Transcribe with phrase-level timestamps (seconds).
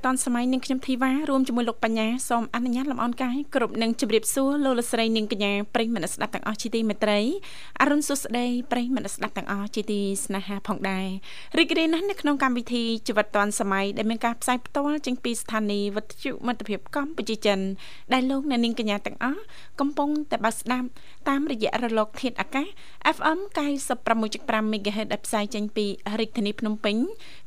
[0.00, 7.20] តឌុនសម័យនាងខ្ញុំធីវ៉ារួមជាមួយលោកបញ្ញាសូមអនុញ្ញាតលំអរកាយគ្រប់នឹងជម្រាបសួរលោកលស្រីនាងកញ្ញាប្រិយមិត្តស្ដាប់ទាំងអស់ជាទីមេត្រី
[7.80, 11.06] អរុនសុស្ដីប្រិយមិត្តស្ដាប់ទាំងអស់ជាទីស្នេហាផងដែរ
[11.58, 17.58] រីករាយណាស់នៅក្នុងកម្មវិធីជីវិតឌុនសម័យដែលមានការផ្សាយផ្ទាល់ចេញពីស្ថានីយ៍វិទ្យុមិត្តភាពកម្ពុជាចិន
[18.12, 19.40] ដែលលោកអ្នកនាងកញ្ញាទាំងអស់
[19.80, 20.88] កំពុងតែបើកស្ដាប់
[21.28, 22.66] តាមរយៈរលកធាតុអាកាស
[23.16, 23.38] FM
[24.06, 25.86] 96.5 MHz ដែលផ្សាយចេញពី
[26.20, 26.96] រាជធានីភ្នំពេញ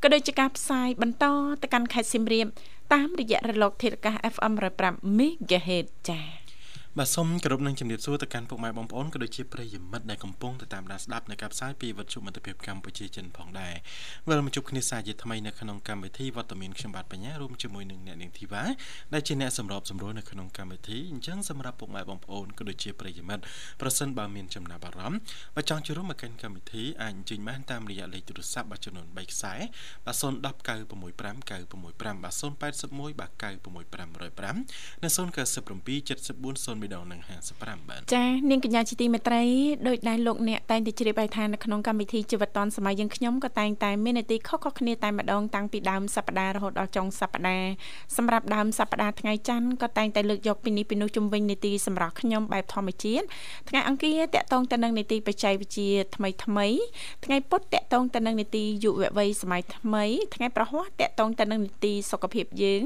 [0.04, 1.26] ក៏ដូចជាការផ្សាយបន្ត
[1.62, 2.43] ទៅកាន់ខេត្តសៀមរាប
[2.94, 6.43] តាមរយៈរលកធាតុអាកាស FM 105 MHz ចា៎
[7.00, 13.74] បាទសូមគោរពនឹងជំរាបសួរទៅកាន់ពុកម៉ែបងប្អូនក៏ដូចជាប្រិយមិត្តដែលកំពុងទៅតាមដានស្ដាប់នៅការផ្សាយពីវិទ្យុមិត្តភាពកម្ពុជាចិនផងដែរ
[14.30, 18.64] វិលមកជួបគ្នាសាជាថ្មីនៅក្នុងកម្មវិធីវត្តមានខ្ញុំបាទបញ្ញារួមជាមួយនឹងអ្នកនាងធីវ៉ា
[19.14, 23.44] ដែលជាអ្នកសម្របសម្រួលនៅក្នុងកម្មវិធីអញ្ចឹងសម្រាប់ពុកម៉ែបងប្អូនក៏ដូចជាប្រិយមិត្ត
[23.82, 25.20] ប្រសិនបើមានចំណាប់អារម្មណ៍
[25.56, 29.54] បើចង់ចូលរួមមកកាន់កម្មវិធីអាចអញ្ជើញបានតាមរយៈលេខទូរស័ព្ទបាទចំនួន3ខ្សែ
[30.06, 30.34] បាទ010
[30.68, 37.22] 965 965បាទ081បាទ96505និង097 74 0 3ដងនឹង
[37.56, 39.44] 55បាទចានាងកញ្ញាជាទីមេត្រី
[39.88, 47.70] ដោយដែលលោកអ្នកតែងតែជ្រាបឲ្យថានៅក្នុងកម្មវិធីជីវិតឌុនសម័យយើងខ្ញុំក៏តែងតែមាននីតិខុសៗគ្នាតែម្ដងតាំងពីដើមសប្ដាហ៍រហូតដល់ចុងសប្ដាហ៍
[48.18, 53.26] សម្រាប់ដើមសប្ដាហ៍ថ្ងៃច័ន្ទក៏តែងតែលើកយកពីនេះពីនោះជំវិញនីតិសម្រាប់ខ្ញុំបែបធម្មជាតិ
[53.70, 56.68] ថ្ងៃអង្គារតកតងទៅនឹងនីតិបច្ចេកវិទ្យាថ្មីថ្មី
[57.26, 62.82] ថ្ងៃពុធតកតងទៅនឹងនីតិយុវវ័យសម័យថ្មី ថ្ងៃប្រហ័សតកតងទៅនឹងនីតិសុខភាពយើង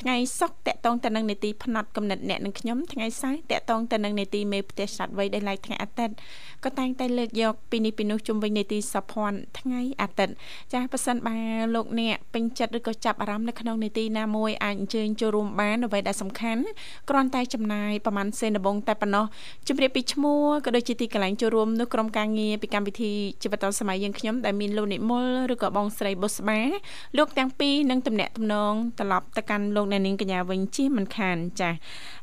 [0.00, 6.14] ថ្ងៃសុក្រតកតងទៅនឹងនីតិផ្នែកកំណត់អ្នកនឹងខ្ញុំថ្ងៃសៅរ៍តកតងទៅនឹងនេតិមេផ្ទះឆ្លាតវៃដែលឡៃថ្ងៃអាទិត្យ
[6.64, 10.34] ក៏តែងតែលើកយកពីនេះពីនោះជុំវិញនេតិសភ័ណ្ឌថ្ងៃអាទិត្យ
[10.72, 11.38] ចាស់ប៉ះសិនបើ
[11.74, 16.62] លោកអ្នកពេញចិត្តឬក៏ចាប់អារម្មណ៍នៅក្នុងនេតិណាមួយអាចអញ្ជើញចូលរួមបានអ្វីដែលសំខាន់
[17.10, 19.24] គ្រាន់តែចំណាយប្រហែលសេនដបងតែប៉ុណ្ណោះ
[19.68, 26.60] ជម្រាបពីឈ្មោះក៏ដូចជាទីកន្លែងចូលរួមនៅក្រុមការងារពីកម្មវិធីជីវិតឌុនសម័យយើងខ្ញុំដែលមានលោកនិមលឬក៏បងស្រីបុស្បា
[27.18, 31.78] លោកទាំងពីរនឹងតំណាក់តំណងត្រឡប់ទៅកាន់លោកអ្នកនាងកញ្ញាវិញជិះមិនខានចាស់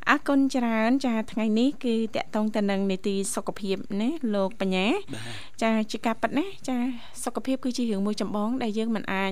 [0.09, 4.87] អរគុណច្រើនចាថ្ងៃនេះគឺតកតងទៅនឹងនីតិសុខភាពណាលោកបញ្ញា
[5.61, 6.77] ចាជាការប៉ັດណាចា
[7.23, 9.31] សុខភាពគឺជារឿងមួយចម្បង ដែលយើងមិនអាច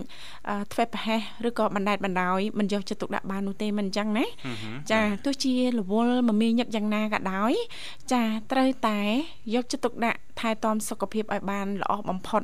[0.74, 4.26] ធ្វើប្រហែសឬក៏បណ្តែតបណ្ដោយមិនយកចិត្តទុកដាក់បាននោះទេមិនអញ្ចឹងណា
[4.92, 7.54] ចាទោះជារវល់មមាញឹកយ៉ាងណាក៏ដោយ
[8.14, 9.00] ចាត្រូវតែ
[9.54, 12.42] យកចិត្តទុកដាក់ថែទាំសុខភាពឲ្យបានល្អបំផុត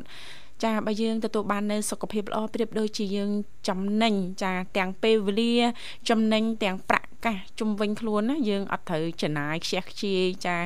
[0.63, 3.29] ចាបើយើងទទួលបាននៅសុខភាពល្អប្រៀបដូចជាយើង
[3.67, 5.55] ចំណេញចាទាំងពេលវេលា
[6.09, 10.57] ចំណេញទាំងប្រាក់ កាសជំវិញខ្លួនណាយើងអត់ត្រូវចំណាយខ្ជះខ្ជាយចា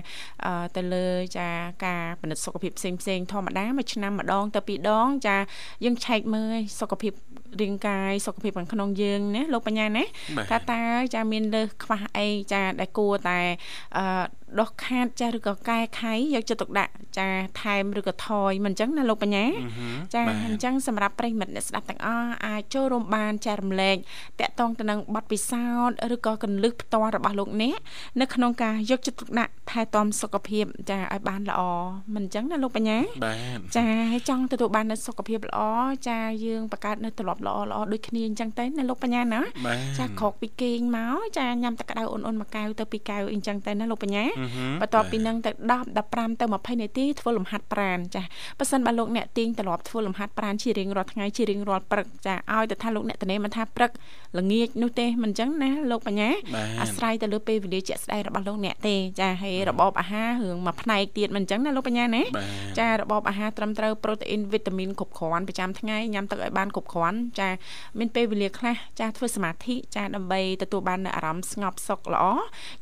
[0.75, 1.49] ទៅលើចា
[1.85, 5.37] ការពិនិត្យសុខភាពផ្សេងផ្សេងធម្មតាមួយឆ្នាំម្ដងទៅពីរដង ចា
[5.83, 7.13] យើងឆែកមើលសុខភាព
[7.61, 10.03] រាងកាយសុខភាពខាងក្នុងយើងណាលោកបញ្ញាណា
[10.49, 10.83] ថាតើ
[11.13, 13.39] ចាមានលើសខ្វះអីចាដែលគួរតែ
[13.97, 14.03] អឺ
[14.59, 17.27] ដោះខាតចាឬក៏កែខៃយកចិត្តទុកដាក់ចា
[17.61, 19.45] ថែមឬក៏ថយមិនអញ្ចឹងណាលោកបញ្ញា
[20.13, 23.97] ចាអញ្ចឹងសម្រាប់ប្រិមិត្តអ្នកស្ដាប់ទាំងអស់អាចចូលរួមបានចែករំលែក
[24.39, 27.77] តាក់ទងទៅនឹងបទពិសោធន៍ឬក៏កលឹះផ្ទាល់របស់លោកអ្នក
[28.21, 31.61] នៅក្នុងការយកចិត្តទុកដាក់ថែទាំសុខភាព ចាឲ្យបានល្អ
[32.15, 32.97] មិនអញ្ចឹងណាលោកបញ្ញា
[33.75, 35.59] ចាហើយចង់ទទួលបាននូវសុខភាពល្អ
[36.07, 39.41] ចាយើងបង្កើតនៅទម្លាប់ល្អល្អដូចគ្នាអញ្ចឹងទៅណាលោកបញ្ញាណា
[39.99, 44.23] ចាក្រោកពីគេងមកចាញ៉ាំទឹកក្តៅអ៊ុនអ៊ុនមួយកែវទៅពីកែវអញ្ចឹងទៅណាលោកបញ្ញា
[44.81, 48.23] បន្ទាប់ពីនឹងទៅ10 15ទៅ20នាទីធ្វើលំហាត់ប្រាណចា
[48.59, 53.91] ប៉ះសិនបើលោកអ្នកទៀងទម្លាប់ធ្វើលំហាត់ប្រាណជារៀងរាល់ថ្ងៃជារៀងរាល់ព្រឹកចាឲ្យទៅថាលោកអ្នកតនេមិនថាព្រឹក
[54.39, 56.29] ល្ងាចនោះទេមិនអញ្ចឹងណាលោកបញ្ញា
[56.81, 62.23] អាស្រ័យទៅលើពេលវេលាជាក់ស្ដែងរបស់លោកអ្នកទេចាហើយរបបអាហាររឿងមួយផ្នែកទៀតមិនអញ្ចឹងណាលោកបញ្ញាណា
[62.79, 67.49] ចារបបអាហារត្រឹមត្រូវប្រូតេអ៊ីនវីតាមីនគ្រប់គ្រាន់ប្រចាំថ្ងៃញ៉ាំទឹកឲ្យបានគ្រប់គ្រាន់ចា
[67.99, 72.25] មានពេលវេលាខ្លះចាធ្វើសមាធិចាដើម្បីទទួលបាននូវអារម្មណ៍ស្ងប់សុខល្អ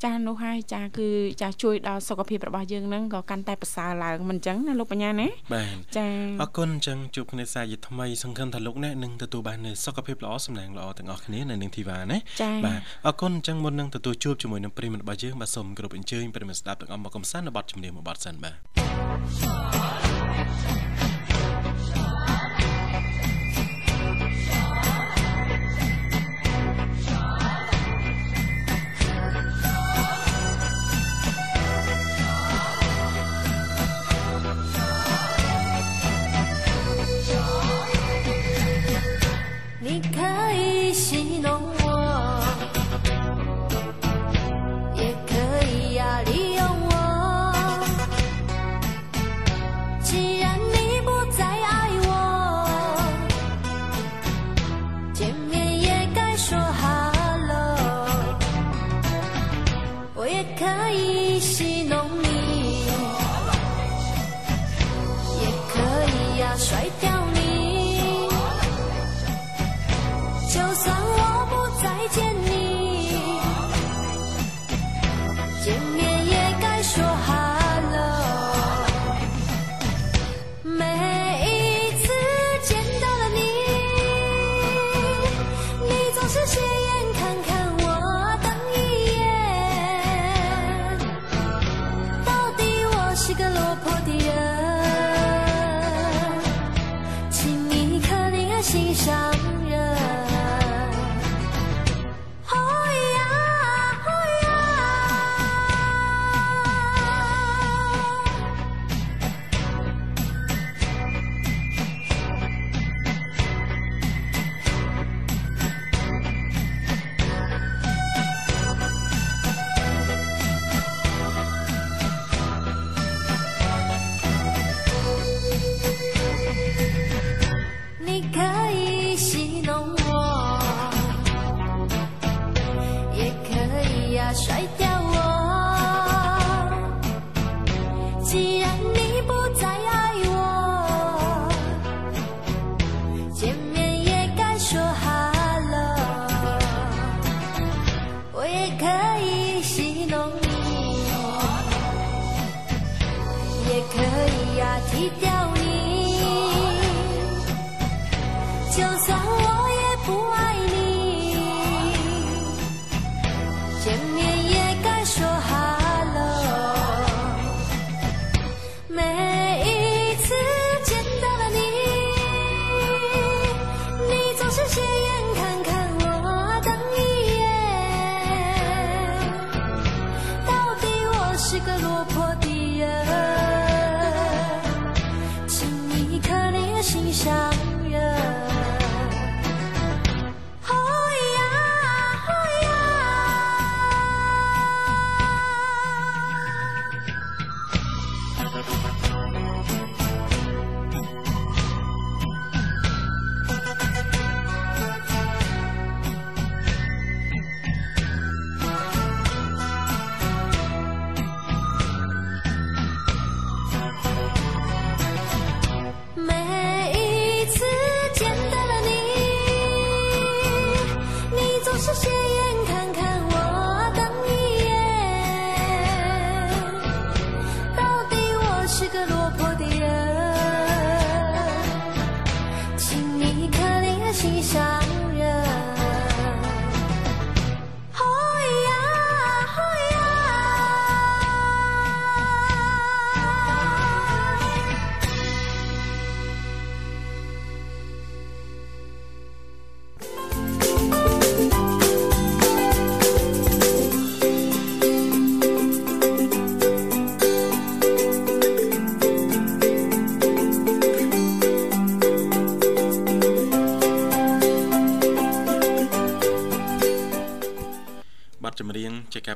[0.04, 1.10] ចានោះហើយចាគឺ
[1.42, 6.08] ចាជួយដល់សុខភាពរបស់យើងនឹងក៏កាន់តែប្រសើរឡើងមិនអញ្ចឹងណាលោកបញ្ញាណាបាទចា
[6.42, 12.18] អរគុណអញ្ចឹងជួបគ្នាសាជាថ្មីសង្ឃឹមថាលោកអ្នកនឹងទទួលបាននូវសុខភាពល្អសំណាងល្អទាំងអស់គ្នានៅនឹងធីវ៉ាណា
[12.66, 18.56] បាទអរគុណអញ្ចឹងមុននឹងទទួលជួបជាមួយនឹងប្រិមត្តរបស់យើងបាទសូមគោរពអញ្ជើញប្រិមត្តស្ដាប់ទាំងអស់មកកំសាន្តនៅបទចម្រៀងមួយបទសិនបាទ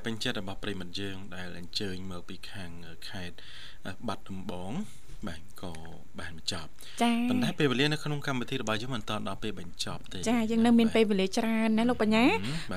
[0.05, 2.71] ពេញចិត្តរបស់ប្រិមិត្តយើងដែលអញ្ជើញមកពីខាង
[3.09, 3.37] ខេត្ត
[4.07, 4.71] បាត់ដំបង
[5.27, 5.71] បាទក៏
[6.19, 6.69] បានបញ្ចប់
[7.01, 12.25] ចា៎ប៉ុន្តែពេលវេលានៅក្នុងកម្មវិធីរបស់យើងមិនតាន់ដល់ពេលបញ្ចប់ទេចា៎យើងនៅមានពេលវេលាច្រើនណាលោកបញ្ញា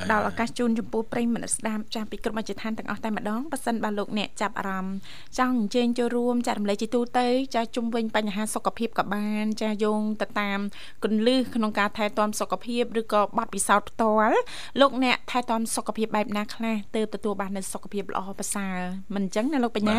[0.05, 4.97] ផ្ដល់ឱកាសជូនចំពោះប្រិយមិត្តស្ដាប់ចាស់ពីគ្រប់មជ្ឈដ្ឋានទាំងអស់តែម្ដងប៉ះសិនបើលោកអ្នកចាប់អារម្មណ៍
[5.39, 10.59] ចង់អញ្ជើញចូលរួមចាត់រំលែកជាទូទៅចាជុំវិញបញ្ហាសុខភាពក៏បានចាយោងទៅតាម
[11.05, 14.37] គន្លឹះក្នុងការថែទាំសុខភាពឬក៏បទពិសោធន៍ផ្ទាល់
[14.81, 18.79] លោកអ្នកថែទាំសុខភាពបែបណាខ្លះទើបទទួលបាននូវសុខភាពល្អប្រសើរ
[19.15, 19.99] មិនអញ្ចឹងណាលោកបញ្ញា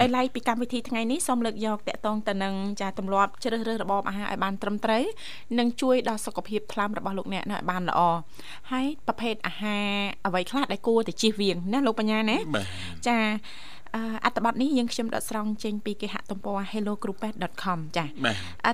[0.00, 5.04] ដែលឡៃពីកម្មវិធីថ្ងៃនេះសូមលើកយកតកតងទៅនឹងចាទម្លាប់ជ្រើសរើសរបបអាហារឲ្យបានត្រឹមត្រូវ
[5.58, 8.00] និងជួយដល់សុខភាពថ្លើមរបស់លោកអ្នកនៅឲ្យបានល្អ
[8.70, 9.86] ហើយប្រភេទអាហារ
[10.26, 12.36] អ្វីខ្លះដែលគួរតែជៀសវាងណាលោកបញ្ញាណា
[13.08, 13.18] ចា
[14.24, 18.08] អត្ថបទនេះយើងខ្ញុំដកស្រង់ចេញពីគេហទំព័រ hellogroup.com ចា៎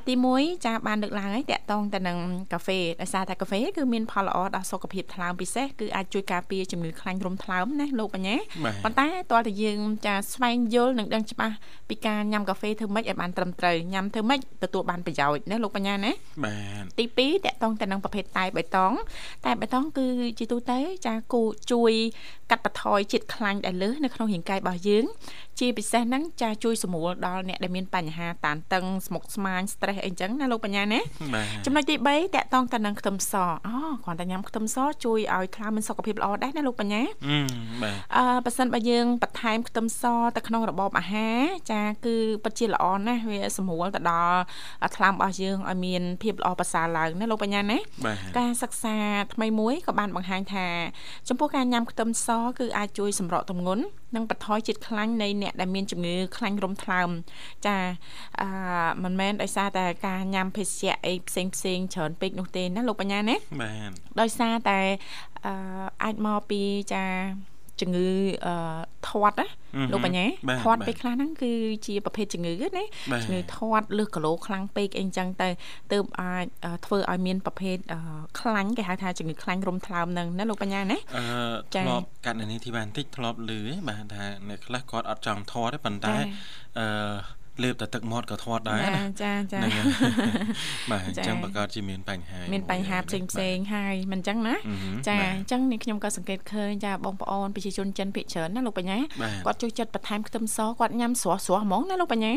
[0.06, 2.18] ទី1ចាបានលើកឡើងហើយតកតងទៅនឹង
[2.52, 8.36] កាហ្វេដោយសារតែកាហ្វេគឺមានផលល្អដល់សុខភាពថ្លើមពិសេសគឺអាចជួយការពារជំងឺខ្លាញ់រំថ្លើមណាលោកបញ្ញា
[8.84, 11.56] ប៉ុន្តែតើតើយើងចាស្វែងយល់និងដឹងច្បាស់
[11.88, 16.12] ពីការញ៉ាំកាហ្វេធ្វើម៉េចឲ្យបានត្រឹមត្រូវញ៉ាំធ្វើម៉េចទទួលបានប្រយោជន៍ណាលោកបញ្ញាណា
[16.44, 16.56] បា
[16.98, 18.92] ទទី2តកតងទៅនឹងប្រភេទតែបៃតង
[19.44, 20.06] តែបៃតងគឺ
[20.38, 21.42] ជាទូទៅចាគូ
[21.72, 21.92] ជួយ
[22.50, 25.05] កាត់បន្ថយជាតិខ្លាញ់ដែលលើសនៅក្នុងរាងកាយរបស់យើង
[25.60, 31.00] ជាពិសេសហ្នឹងចាជួយសម្រួលដល់អ្នកដែលមានបញ្ហាតានតឹងស្មុគស្មាញ stress អីចឹងណាលោកបញ្ញាណា
[31.66, 33.34] ចំណុចទី3តកតងទៅនឹងខ្ទឹមស
[33.66, 37.02] អូគ្រាន់តែញ៉ាំខ្ទឹមសជួយឲ្យថ្លើមមានសុខភាពល្អដែរណាលោកបញ្ញា
[37.82, 40.02] បាទអឺបើសិនបើយើងបន្ថែមខ្ទឹមស
[40.36, 41.40] ទៅក្នុងរបបអាហារ
[41.72, 44.40] ចាគឺពិតជាល្អណាស់វាសម្រួលទៅដល់
[44.96, 47.78] ថ្លើមរបស់យើងឲ្យមានភាពល្អប្រសើរឡើងណាលោកបញ្ញាណា
[48.38, 48.96] ការសិក្សា
[49.34, 50.66] ថ្មីមួយក៏បានបង្ហាញថា
[51.28, 53.84] ចំពោះការញ៉ាំខ្ទឹមសគឺអាចជួយសម្រកទម្ងន់
[54.14, 57.08] និងបន្ថយជាតិខ្លាញ់នៃអ្នកដែលមានជំងឺខ្លាញ់រំថ្លើម
[57.66, 57.76] ចា
[58.40, 58.48] អឺ
[59.02, 64.80] មិនមែនដោយសារតែការញ៉ាំភេសជ្ជៈអីផ្សេងផ្សេងច្រើនពេកនោះទេណាលោកបញ្ញាណាបាទដោយសារតែ
[65.46, 65.52] អឺ
[66.04, 66.60] អាចមកពី
[66.92, 67.04] ចា
[67.80, 68.06] ជំងឺ
[68.46, 68.54] អឺ
[69.08, 69.46] ធាត់ណា
[69.92, 70.24] លោកបញ្ញា
[70.62, 71.52] ធាត់ពេលខ្លះហ្នឹងគឺ
[71.86, 72.84] ជាប្រភេទជំងឺណា
[73.22, 75.48] ជំងឺធាត់លើសគីឡូខ្លាំងពេកអីចឹងទៅ
[75.92, 76.44] ទើបអាច
[76.86, 77.76] ធ្វើឲ្យមានប្រភេទ
[78.40, 81.24] ខ្លាញ់គេហៅថាជំងឺខ្លាញ់រំថ្លើមហ្នឹងណាលោកបញ្ញាណាអឺ
[81.74, 86.14] ធ្លាប់កាត់នេះទីបានតិចធ្លាប់លឺបាទថាអ្នកខ្លះគាត់អត់ចង់ធាត់ទេប៉ុន្តែ
[86.78, 86.86] អឺ
[87.64, 89.60] លើបតែទឹកមាត់ក៏ធាត់ដែរណាចាចា
[90.90, 94.54] បាទអញ្ចឹងបង្កើតជាមានបញ្ហាមានបញ្ហាផ្សេងផ្សេងហើយមិនអញ្ចឹងណា
[95.08, 98.98] ចាអញ្ចឹងនេះខ្ញុំក៏សង្កេតឃើញចាបងប្អូនប្រជាជនចិនភាគច្រើនណាលោកបញ្ញា
[99.46, 102.32] គាត់ចូលចិត្តបន្ថែមខ្ទឹមសគាត់ញ៉ាំស្រស់ស្រស់ហ្មងណាលោកបញ្ញា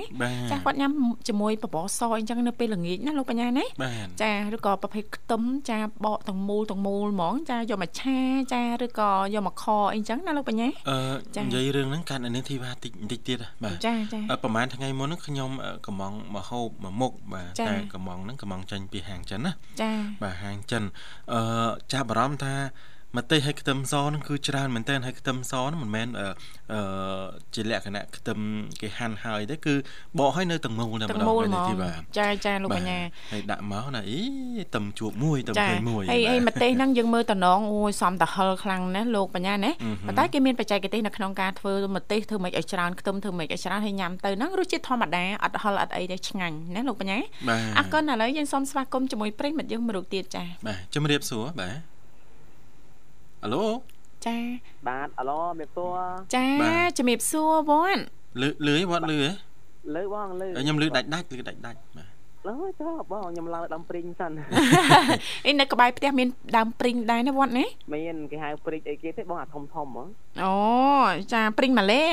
[0.51, 0.91] ចាគាត់ញ៉ាំ
[1.27, 3.65] ជាមួយបបរសអញ្ចឹងនៅពេលល្ងាចណាលោកបញ្ញាណា
[4.21, 8.17] ចាឬក៏ប្រភេទខ្ទឹមចាបកទាំងមូលទាំងមូលហ្មងចាយកមកឆា
[8.53, 15.49] ចាឬក៏យកមកខអីចឹងណាលោកបញ្ញាអឺនិយាយរឿងហ្នឹងកាន់អានេះធីវ៉ាតិចបន្តិចទៀតបាទចាចាប្រហែលថ្ងៃមុនហ្នឹងខ្ញុំ
[15.87, 19.51] កំងមកហូបមួយមុខបាទតែកំងហ្នឹងកំងចេញពីហាងចិនណា
[19.81, 20.83] ចាបាទហាងចិន
[21.33, 21.41] អឺ
[21.93, 22.53] ចាប់អារម្មណ៍ថា
[23.17, 26.79] ម្ទេសហើយខ្ទឹមសហ្នឹងគឺច្រើនមែនតើហើយខ្ទឹមសហ្នឹងមិនមែនអឺ
[27.55, 28.39] ជាលក្ខណៈខ្ទឹម
[28.81, 29.73] គេហាន់ហើយទេគឺ
[30.19, 32.99] បកឲ្យនៅទាំងមូលតែម្ដងនេះទីបាទចាចាលោកបញ្ញា
[33.31, 34.19] ហើយដាក់មកណាអី
[34.75, 39.71] ទឹមជួបមួយទឹមឃើញមួយហើយហើយម្ទេសហ្នឹងយើងមើលតំណងអូយសំតហិលខ្លាំងណាស់លោកបញ្ញាណា
[40.07, 47.19] ប៉ុន្តែគេមានបច្ចេកទេសនៅក្នុងការធ្វើម្ទេសធ្វើមិនឲ្យច្រើនខ្ទឹមធ្វើមិនឲ្យច្រើនហើយញ៉ាំទៅហ្នឹងរសជាតិធម្មតាអត់ហិលអត់អីទេឆ្ងាញ់ណាលោកបញ្ញា
[47.77, 51.98] អរគុណឥឡូវយើងសូមស្វាគមន៍ជាមួយប្រិយមិត្តយើងមួយរូបទៀតចាបាទជំរាបសួរបាទ
[53.43, 53.65] អាឡូ
[54.25, 54.37] ចា
[54.87, 55.99] បាទអាឡូមេសួរ
[56.35, 56.47] ចា
[56.97, 58.01] ជំរាបសួរវត្ត
[58.41, 59.31] លឺលឺវត្តលឺហ៎
[59.95, 62.09] លឺបងលឺខ្ញុំលឺដាច់ដាច់លឺដាច់ដាច់បាទ
[62.47, 64.31] ឡើយចុះបងខ្ញុំឡើងដើមព្រីងសិន
[65.45, 66.27] អីនៅក្បែរផ្ទះមាន
[66.57, 70.03] ដើមព្រីងដែរណាវត្តនេះមានគេហៅព្រីងអីគេទេបងអាធំធំហ៎
[70.43, 70.53] អូ
[71.33, 72.03] ចាព្រីងម៉ាឡេ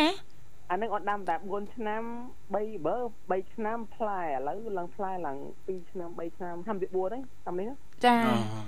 [0.70, 2.02] អានឹងអត់ដាំតែ4ឆ្នាំ
[2.48, 2.96] 3បើ
[3.42, 7.70] 3ឆ្នាំផ្លែឥឡូវឡើងផ្លែឡើង2ឆ្នាំ3ឆ្នាំឆ្នាំទី4ហ្នឹងតាមនេះ
[8.04, 8.14] ចា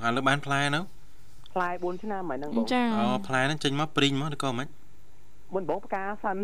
[0.02, 0.80] អូឥឡូវបានផ្លែនៅ
[1.58, 2.66] ផ្លែ4ឆ្នាំហើយហ្នឹងបង
[2.98, 4.66] អូផ្លែហ្នឹងចេញមកព្រីងមកឬក៏មិន
[5.54, 6.36] មុនបងផ្កាសិន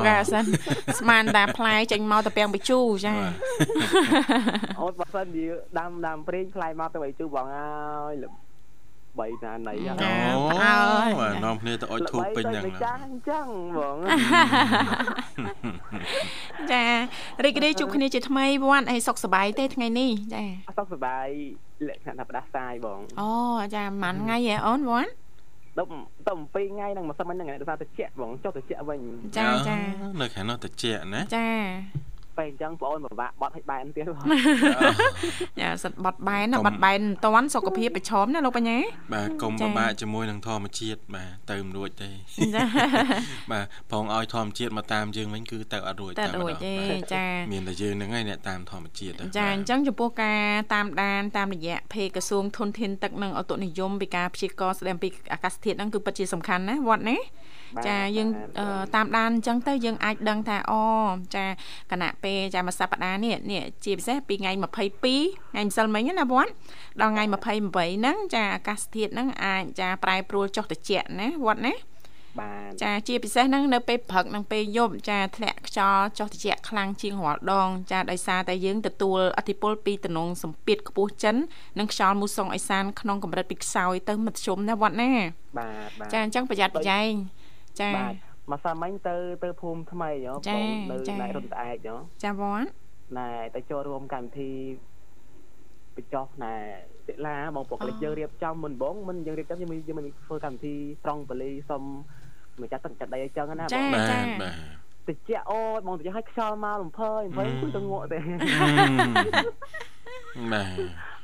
[0.00, 0.44] ផ្កាសិន
[0.98, 3.14] ស្មានតាផ្លែចេញមកទៅពាំងបជូចា
[4.80, 8.14] អូនបើសិននិយាយដាំដាំព្រីងផ្លែមកទៅបជូបងអើយ
[9.20, 9.94] បីណាណៃអូ
[11.20, 13.46] បាទនាំគ្នាទៅអុជធូបពេញយ៉ាងចាអញ្ចឹង
[13.78, 13.96] បង
[16.72, 16.84] ចា
[17.44, 20.44] រីករាយជួបគ្នាជាថ្មីវត្តអីសុខសប្បាយទេថ្ងៃនេះចា
[20.78, 21.26] សុខសប្បាយ
[21.88, 23.30] លក្ខណៈផ្ដាសាយបងអូ
[23.74, 25.10] ចាប៉ុន្មានថ្ងៃហ៎អូនវត្ត
[25.78, 25.84] ទៅ
[26.28, 26.32] ទៅ
[26.68, 29.00] 2ថ្ងៃហ្នឹងមួយសិនហ្នឹងដោយសារតិចបងចុះតិចវិញ
[29.38, 29.78] ចាចា
[30.20, 31.46] នៅខាងនោះតិចណាចា
[32.38, 34.04] ពេលអញ្ចឹងបងអូនពិបាកបត់ឲ្យបែនទៀត
[35.60, 38.78] យ៉ាសិតបត់បែនណាបត់បែនមិនតាន់សុខភាពប្រឈមណាលោកបញ្ញា
[39.14, 42.10] បាទកុំពិបាកជាមួយនឹងធម្មជាតិបាទទៅមិនរួចទេ
[43.52, 46.74] បាទផងឲ្យធម្មជាតិមកតាមយើងវិញគឺទៅអត់រួចតែរួចទេ
[47.14, 50.42] ចាមានតែយើងហ្នឹងឯងអ្នកតាមធម្មជាតិចាអញ្ចឹងចំពោះការ
[50.74, 57.18] តាមដានតាមរយៈភេកក្រសួងធនធានទឹកនិងអតុនិយមពីការព្យាករស្ដីអំពីអាកាសធាតុហ្នឹងគឺពិតជាសំខាន់ណាវត្តណា
[57.86, 58.28] ចាយើង
[58.94, 60.82] តាមដានអញ្ចឹងទៅយើងអាចដឹងថាអូ
[61.36, 61.44] ចា
[61.92, 66.52] គណៈពេលចាមួយសប្តាហ៍នេះនេះជាពិសេសពីថ្ងៃ22ថ្ងៃម្សិលមិញណាវត្ត
[67.00, 71.74] ដល់ថ្ងៃ28ហ្នឹងចាអាកាសធាតុហ្នឹងអាចចាប្រែប្រួលចុះត្រជាក់ណាវត្តណា
[72.40, 81.36] បាទចាជាពិសេសហ្នឹងនៅពេលព្រឹកនិងពេលយប់ចាធ្លាក់ខ្យល់ចុះត្រជាក់ខ្លាំងជាងរាល់ដង ចាដោយសារតែយើងទទួលអធិពលពីតំណងសម្ពាធខ្ពស់ចិន
[81.78, 85.12] និងខ្យល់មូសុងអេសានក្នុងកម្រិតពីខ្សោយទៅមធ្យមណាវត្តណា
[85.58, 87.12] បាទបាទចាអញ្ចឹងប្រយ័ត្នប្រយែង
[87.80, 88.12] ចាបាទ
[88.50, 91.72] មកសាមិញទៅទៅភូមិថ្មីហ៎បងនៅណៃរត់ឯកហ៎
[92.24, 92.66] ចាវ៉ាន់
[93.16, 94.52] ណែទៅចូលរួមកម្មវិធី
[95.96, 96.54] បញ្ចុះណែ
[97.08, 101.82] សិលាបងពុកលេខយើងរៀបចំមុនបងមុនយើងរៀបចំយើងយើងមានធ្វើកម្មវិធីត្រង់បលីសុំ
[102.62, 104.50] ម្ចាស់ទឹកចិត្តដីអញ្ចឹងណាបងបាទបា
[105.08, 108.18] ទតិចអូបងតិចឲ្យខ្យល់មកលំភើលំភើគួយទៅងក់ទេ
[110.52, 111.17] បាទ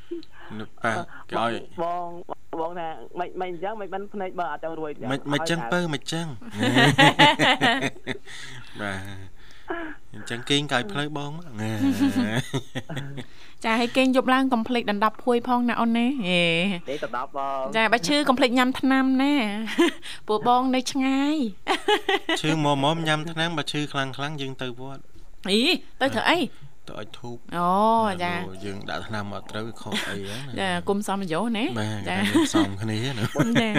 [0.60, 0.94] នឹកប៉ះ
[1.30, 2.08] គេឲ្យបង
[2.60, 2.88] បងថា
[3.20, 6.26] មិនមិនអញ្ចឹងមិនបានភ្នែកបើអត់ចង់រួយមិនមិនអញ្ចឹងពើមិនអញ្ចឹង
[8.82, 11.72] បាទចឹងគេងកាយផ្លូវបងណា
[13.64, 16.42] ចាឲ្យគេងយប់ឡើងកុំភ្លេចដណ្ដប់ភួយផងណាអូនណាហេ
[16.88, 19.34] ទេទៅដល់បងចាបើឈឺកុំភ្លេចញ៉ាំថ្នាំណា
[20.28, 21.36] ពួកបងនៅឆ្ងាយ
[22.40, 25.02] ឈឺមកមកញ៉ាំថ្នាំបើឈឺខ្លាំងខ្លាំងយើងទៅវត្ត
[25.50, 25.60] អី
[26.00, 26.38] ទៅធ្វើអី
[26.88, 27.68] ទៅឲ្យធូបអូ
[28.22, 33.24] ចាអូយើងដាក់ថ្នាំមកត្រូវខុសអីហ្នឹងចាគុំសំយោណាបាទចាតែយើងផ្សំគ្នាណា
[33.62, 33.70] ចា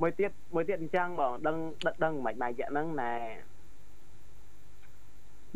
[0.00, 3.14] មួយទៀតមួយទៀតអញ្ចឹងបងដឹងដឹងដឹងមិនបាយយកហ្នឹងណែ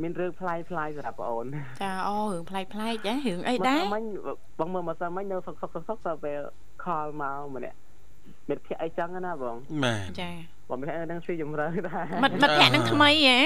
[0.03, 1.47] មានរឿងផ្លាយផ្លាយសម្រាប់បងអូន
[1.83, 4.05] ចាអូរឿងប្លែកប្លែកចារឿងអីដែរមិញ
[4.59, 6.41] បងមើលមកសិនមិញនៅសុកសុកសុកសុកទៅពេល
[6.85, 7.79] ខលមកម្នាក់
[8.49, 10.31] មិត្តភក្តិអីចឹងណាបងបាទចា
[10.69, 13.41] បងមិត្តភក្តិនឹងជួយជំរឿដែរមិត្តមិត្តភក្តិនឹងថ្មីហ៎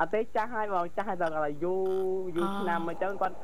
[0.00, 1.32] អត់ទេចាស់ហើយបងចាស់ហើយដល់
[1.64, 1.82] យូរ
[2.36, 3.34] យូរអូឆ្នាំអញ្ចឹងគាត់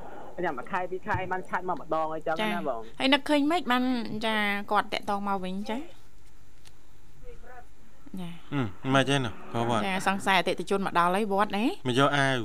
[0.45, 3.85] ញ៉ាំមួយខែពីរខែបានឆាច់មកម្ដងអីចឹងចាណាបងហើយនឹកឃើញម៉េចបាន
[4.27, 4.37] ចា
[4.73, 5.79] គាត់តាក់តងមកវិញចា
[8.21, 12.39] ចាហឹមមិនទេណាព្រោះវត្តចាសង្ស័យអតិថិជនមកដល់ហើយវត្តណាមកយកអាវ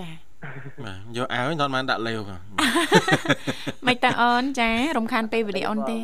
[0.00, 0.08] ចា
[0.84, 2.40] បាទយកអាវហ្នឹងគាត់បានដាក់លេវបាទ
[3.88, 5.98] មិនតាអូនចារំខានពេលវេលាអូនទេ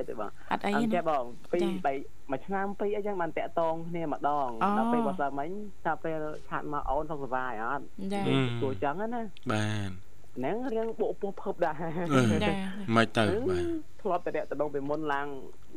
[0.00, 1.92] អត់ទេបងអត់អីអទេញ្ចឹណាងបងពីចារបី
[2.30, 5.48] មួយឆ្នាំពីរអីចឹងបានតាក់តងគ្នាម្ដងអូដល់ពេលបើសិនមិញ
[5.84, 6.16] ថាពេល
[6.48, 8.20] ឆាតមកអូនសុខសប្បាយអត់ចា
[8.62, 9.06] គួរចឹងណា
[9.52, 9.90] បាទ
[10.36, 11.74] ហ្នឹងរៀងបុកពោះភពដែរ
[12.14, 12.54] អឺចា
[12.96, 13.64] មិនទៅបាទ
[14.02, 15.26] ធ្លាប់តែតាក់តងពីមុនឡើង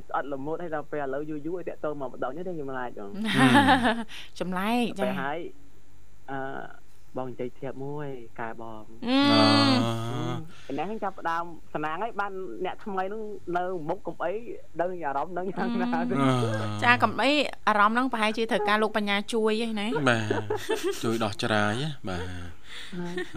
[0.07, 3.11] ស្អត់ល្មុតហើយដល់ពេលឥឡូវយូរយូរឲ្យតាក់តងមកម្ដងនេះខ្ញុំឡាយបង
[4.39, 5.37] ចម្លែកពេលចាហើយ
[6.31, 6.37] អឺ
[7.17, 8.07] បងនិយាយធៀបមួយ
[8.39, 9.17] កែបងអឺ
[10.67, 11.43] អូឯហ្នឹងចាប់ផ្ដើម
[11.73, 12.31] សំណាងហើយបាន
[12.65, 13.21] អ្នកថ្មីហ្នឹង
[13.57, 14.33] នៅមុខកំអី
[14.81, 15.89] ដឹងអារម្មណ៍ហ្នឹងយ៉ាងណា
[16.83, 17.31] ចាកំអី
[17.67, 20.31] អារម្មណ៍ហ្នឹងប្រហែលជាត្រូវការលោកបញ្ញាជួយឯណាបាទ
[21.03, 22.25] ជួយដោះច្រាយណាបាទ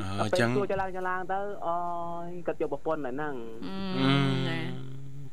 [0.01, 1.69] អអញ្ចឹងជួយចឡើងចឡើងទៅអ
[2.27, 3.35] យគាត់យកប្រពន្ធហ្នឹង
[3.99, 4.07] អឺ
[4.49, 4.59] អឺចា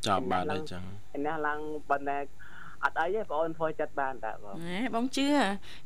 [0.08, 0.84] ចាប់បាទអញ្ចឹង
[1.16, 2.18] ឯនេះឡើងប៉ុន្តែ
[2.84, 5.28] អត់អីទេបងអូនធ្វើចិត្តបានតាបងណែបងជឿ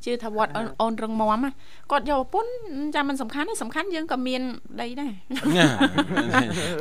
[0.06, 1.52] ជឿថាវត្តអូនអូនរឹងមាំណា
[1.92, 2.52] គាត់យកប្រពន្ធ
[2.96, 4.42] ចាំមិនសំខាន់ទេសំខាន់យើងក៏មាន
[4.82, 5.12] ដីដែរ
[5.58, 5.66] ណា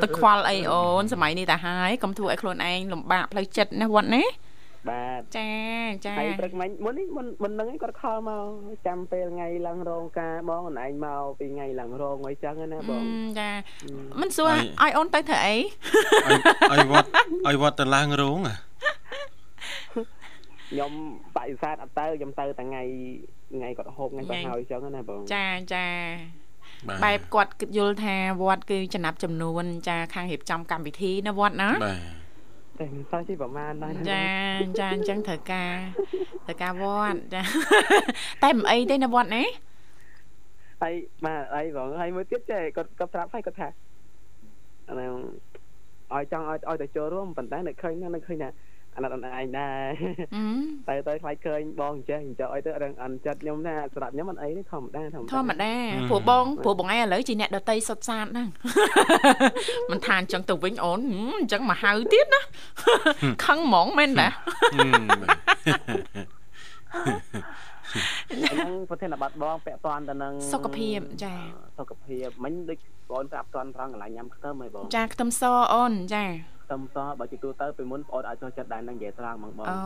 [0.02, 4.25] ទៅខ្វល់អីអូនសម័យនេះតាហើយកុំធ្វើឲ្យខ្លួនឯងលំបាកផ្លូវចិត្តណាវត្តណា
[4.88, 5.50] បាទចា
[6.07, 8.45] ចាហើយព្រឹកមិញមុននេះមុនមុនហ្នឹងឯងគាត់ខលមក
[8.87, 13.50] ចាំពេលថ្ងៃឡើងរោងការបងអូនឯងមកពីថ្ងៃឡើងរោងអីចឹងណាបងអឺចា
[14.21, 15.56] មិនសួរឲ្យអូនទៅធ្វើអី
[16.73, 17.08] ឲ្យឲ្យវត្ត
[17.47, 18.56] ឲ្យវត្តទៅឡើងរោងអា
[20.71, 20.93] ខ្ញុំ
[21.37, 22.83] បដិសេធអត់ទៅខ្ញុំទៅតែថ្ងៃ
[23.54, 25.87] ថ្ងៃគាត់ហូបថ្ងៃគាត់ហើយចឹងណាបងចាចា
[26.89, 31.99] បាទបែបគាត់គិតយល់ថាវត្តគឺចំណាប់ចំនួន ចា ខាងរៀបចំកម្មវិធីណាវត្តណាបាទ
[32.78, 34.25] តែមិនសូវជិះប្រហែលដែរចា
[34.80, 35.75] ចាអញ្ចឹងត្រូវការ
[36.47, 37.43] ត្រូវការវត្តចា
[38.43, 39.43] តែមិនអីទេណាវត្តណា
[40.83, 43.69] ហើយបាទអីបងហើយមួយទៀតចេះគាត់គាត់ប្រាប់ហើយគាត់ថា
[44.89, 45.13] អាហ្នឹង
[46.15, 48.49] ឲ្យចង់ឲ្យឲ្យទៅចូលរួមប៉ុន្តែនឹកឃើញណានឹកឃើញថា
[48.97, 49.91] អាណិតអនឯងដែរ
[50.35, 50.45] អឺ
[50.89, 55.75] ទៅទៅខ្លាចឃើញបងអញ្ចេះអញ្ចឹងឲ្យទៅរឿងអន់ចិត្តខ្ញុំណាសម្រាប់ខ្ញុំអត់អីទេធម្មតាធម្មតាធម្មតា
[56.11, 58.49] ព្រោះបងព្រោះបងឯងឥឡូវជាអ្នកដតីសុតសាតហ្នឹង
[59.91, 62.43] មិនថាអញ្ចឹងទៅវិញអូនហឹមអញ្ចឹងមកហៅទៀតណា
[63.45, 64.29] ខឹងហ្មងមែនតា
[64.75, 65.39] ហឹមបាទ
[68.53, 71.35] ហ្នឹងប្រធានបတ်បងពាក់ព័ន្ធទៅនឹងសុខភាពចា
[71.79, 72.79] សុខភាពមិញដូច
[73.11, 79.76] បងប្រាប់តន់ត្រង់កន្លែងញ៉ាំខ្ទឹមហីបងចាខ្ទឹមសអូនចាខ្ទឹ មសបើជាទូទៅពីមុនបងអត់ចូលចិត្តដែរនឹងនិយាយត្រង់ហ្មងបងអូ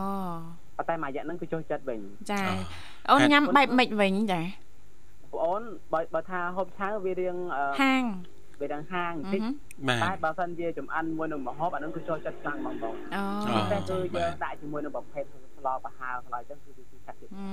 [0.77, 1.99] ប៉ុន្តែមួយរយៈហ្នឹងគឺចូលចិត្តវិញ
[2.31, 2.41] ចា
[3.11, 5.61] អូនញ៉ាំបែបម៉េចវិញចាបងអូន
[5.93, 8.03] បើបើថាហូបឆៅវារៀងអឺហាង
[8.61, 13.21] វារៀងហាងអឺបន្តិចហឹមបាទតែបើសិនជាចំអិនមួយនឹងម្ហូបអាហ្នឹងគឺចូលចិត្តខ្លាំងហ្មងបងអូ
[13.55, 17.45] អូតែគឺបាយើងទដាក់ជាមួយនឹងប្រភេទស្លប្រហើរស្លអញ្ចឹងគឺវាគឺឆាប់ទៀតអឺ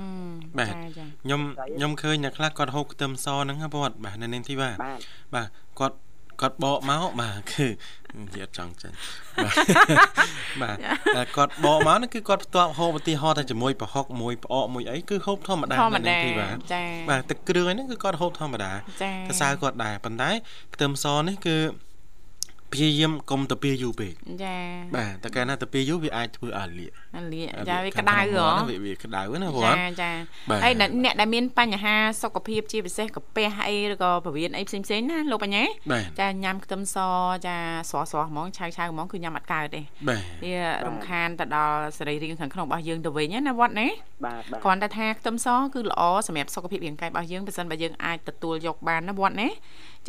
[0.57, 1.41] បាទចាចាខ្ញុំ
[1.77, 4.99] ខ្ញុំឃើញអ្នកខ្លះគាត់ហូបខ្ទឹមសហ្នឹងណាបងបាទនៅនាងធីវ៉ាបាទ
[5.35, 5.47] បាទ
[5.79, 5.95] គាត់
[6.41, 7.67] គាត់បកមកបាទគឺ
[8.19, 8.91] និយាយអត់ចង់ចេញ
[9.43, 9.55] បាទ
[10.61, 10.77] បាទ
[11.15, 18.71] តែគាត់បកមកហ្នឹងគឺគាត់ផ្ទាប់ហូបឧទាហរណ៍តែជាមួយប្រហុកមួយផ្អកមួយអីគឺហូបធម្មតាធម្មនៅនាតាងធីវ៉ាចាបាទទឹកគ្រឿងហ្នឹងគឺគាត់ហូបធម្មតា
[19.03, 20.29] ចាកសៅគាត់ដែរប៉ុន្តែ
[20.73, 21.57] ខ្ទឹមសនេះគឺ
[22.73, 24.55] ព្យាយាមកុំទៅពីយូរពេកចា
[24.95, 28.23] បាទតែកាលណាទៅពីយូរវាអាចធ្វើឲ្យលាកអាលៀចាវាក្តៅហ៎
[28.69, 30.11] វាវាក្តៅណាបងចាចា
[30.49, 36.97] បាទហើយអ្នកអ្នកដែលមានបញ្ហាសុខភាពជាពិសេសកាពះអីឬក៏ពោះវៀនអីផ្សេងផ្សេងៗណាលោកបញ្ញាបាទចាញ៉ាំខ្ទឹមស
[37.47, 37.55] ចា
[37.89, 40.55] ស្រស់ស្រស់ហ្មងឆៅឆៅហ្មងគឺញ៉ាំអត់កើតទេបាទវា
[40.87, 43.87] រំខានទៅដល់សរីរាង្គខាងក្នុងរបស់យើងទៅវិញណាវត្តណា
[44.25, 49.49] បាទបាទគ្រាន់តែថាខ្ទឹមសគឺល្អសម្រាប់សុខភាពរាងកាយរបស់យើងបើសិនបើយើងអាចទទួលយកបានណាវត្តណា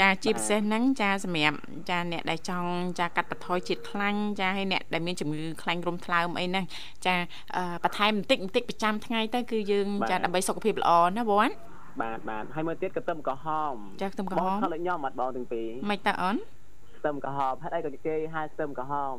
[0.00, 1.57] ចាជាពិសេសហ្នឹងចាសម្រាប់
[1.90, 6.64] ចាអ្នកដែលចង់ចាកាត់បន្ថយជាតិខ្លាញ់ចាហើយអ្នកដែលមានជំងឺខ្លាញ់រុំថ្លើមអីហ្នឹង
[7.07, 7.14] ចា
[7.57, 11.55] អឺបន្ថែមបន្តិចបន្តិចប្រចាំថ្ងៃទៅគឺយើងចាដើម្បីសុខភាពល្អណាវត្ត
[12.03, 16.37] បាទបាទហើយមួយទៀតក៏ខ្ទឹមក្រហមចាខ្ទឹមក្របងហមខលដូចខ្ញុំអត់បងទាំងពីរមិនតើអូន
[16.98, 19.16] ខ្ទឹមក្រហមហេតុអីក៏គេហៅខ្ទឹមក្រហម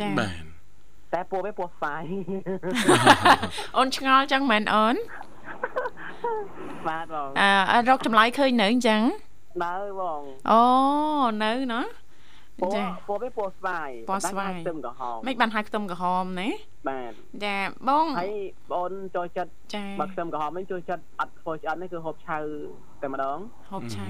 [0.00, 0.55] ចាបាទ
[1.16, 2.02] តែពោះវាពោះស្វាយ
[3.76, 4.96] អូនឆ្ងល់ចឹងមែនអូន
[6.88, 7.28] បាទបង
[7.70, 9.02] អឺរកចម្លើយឃើញនៅអញ្ចឹង
[9.64, 10.62] នៅបងអូ
[11.44, 11.82] នៅណា
[12.60, 16.48] ពណ៌ពណ៌វាពណ៌ស្វាយពណ៌ស្វាយខ្ទឹមក្រហមមិនបានហៅខ្ទឹមក្រហមណា
[16.88, 17.12] បាទ
[17.44, 17.56] ចា
[17.88, 18.32] បងហើយ
[18.70, 22.38] បងអូនចូលចិត្តចាបើខ្ទឹមក្រហមនេះចូលចិត្តអត់ធ្វើឆ្អិននេះគឺហូបឆៅ
[23.02, 23.38] តែម្ដង
[23.70, 24.06] ហូបឆា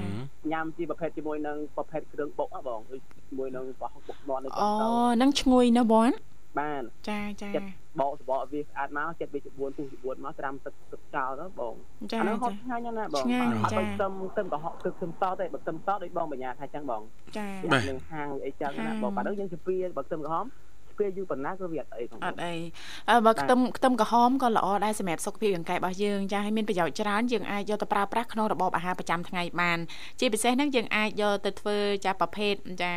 [0.52, 4.68] ញ៉ាំជាប្រភេទជាមួយនឹងប្រភេទគ្រឿងបុកហ៎បងដូចជាមួយនឹងបោះបុកមាត់នេះអូ
[5.22, 6.08] នឹងឈ្ងុយណាបង
[6.58, 7.68] បាទចាចាចិត្ត
[8.00, 11.74] បកសបកវាស្អាតមកចិត្តវាជា4ពុះជា4មកត្រាំទឹកទឹកចោលទៅបង
[12.12, 17.02] ចាអានោះហូចាបឆ្ងាញ់ណាស់បងឆ្ងាញ់អត់ចាដូចខ្ទឹមខ្ទឹមក្រហមគឺខ្ទឹមសទេបើខ្ទឹមសដូចបងបញ្ញាថាចឹងបង
[17.38, 20.46] ចាវាអត់នឹងហាងអីចឹងណាបងបាទដូចយើងជពីបើខ្ទឹមក្រហម
[20.96, 22.54] ជពីយូរប៉ុណ្ណាគឺវាអត់អីផងអត់អី
[23.10, 29.78] អើបើខ្ទឹមខ្ទឹមក្រហមក៏ល្អដែរសម្រាប់សុខភាពរាងកាយរបស់យើងចាឲ្យមានប្រយោជន៍ច្រើនយើងអាចយកទៅប្រើប្រាស់ក្នុងរបបអាហារប្រចាំថ្ងៃបាន
[30.20, 32.92] ជាពិសេសហ្នឹងយើងអាចយកទៅធ្វើចាប្រភេទចា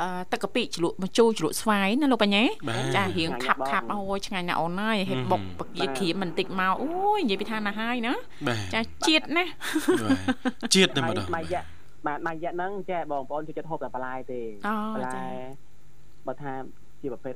[0.00, 6.88] អឺទឹកកាពិជ្រក់ម្ជូរជ្រក់ស្វាយណាលោកបញ្ញាបាទចារៀងខាប់ខាប់អូយឆ្ងាញ់ណាស់អូនហើយហេតុបុកបកាក្រៀមបន្តិចមកអូ
[7.18, 8.14] យនិយាយពីថាណាស់ហើយណា
[8.48, 9.50] បាទចាជាតិណាស់
[10.02, 11.62] បាទជាតិតែម្ដងម៉ាយៈ
[12.06, 15.28] បាទម៉ាយៈហ្នឹងចេះបងប្អូនចូលចិត្តហូបតែបន្លែទេអូបន្ចាលែ
[16.26, 16.52] បើថា
[17.02, 17.34] ជាប្រភេទ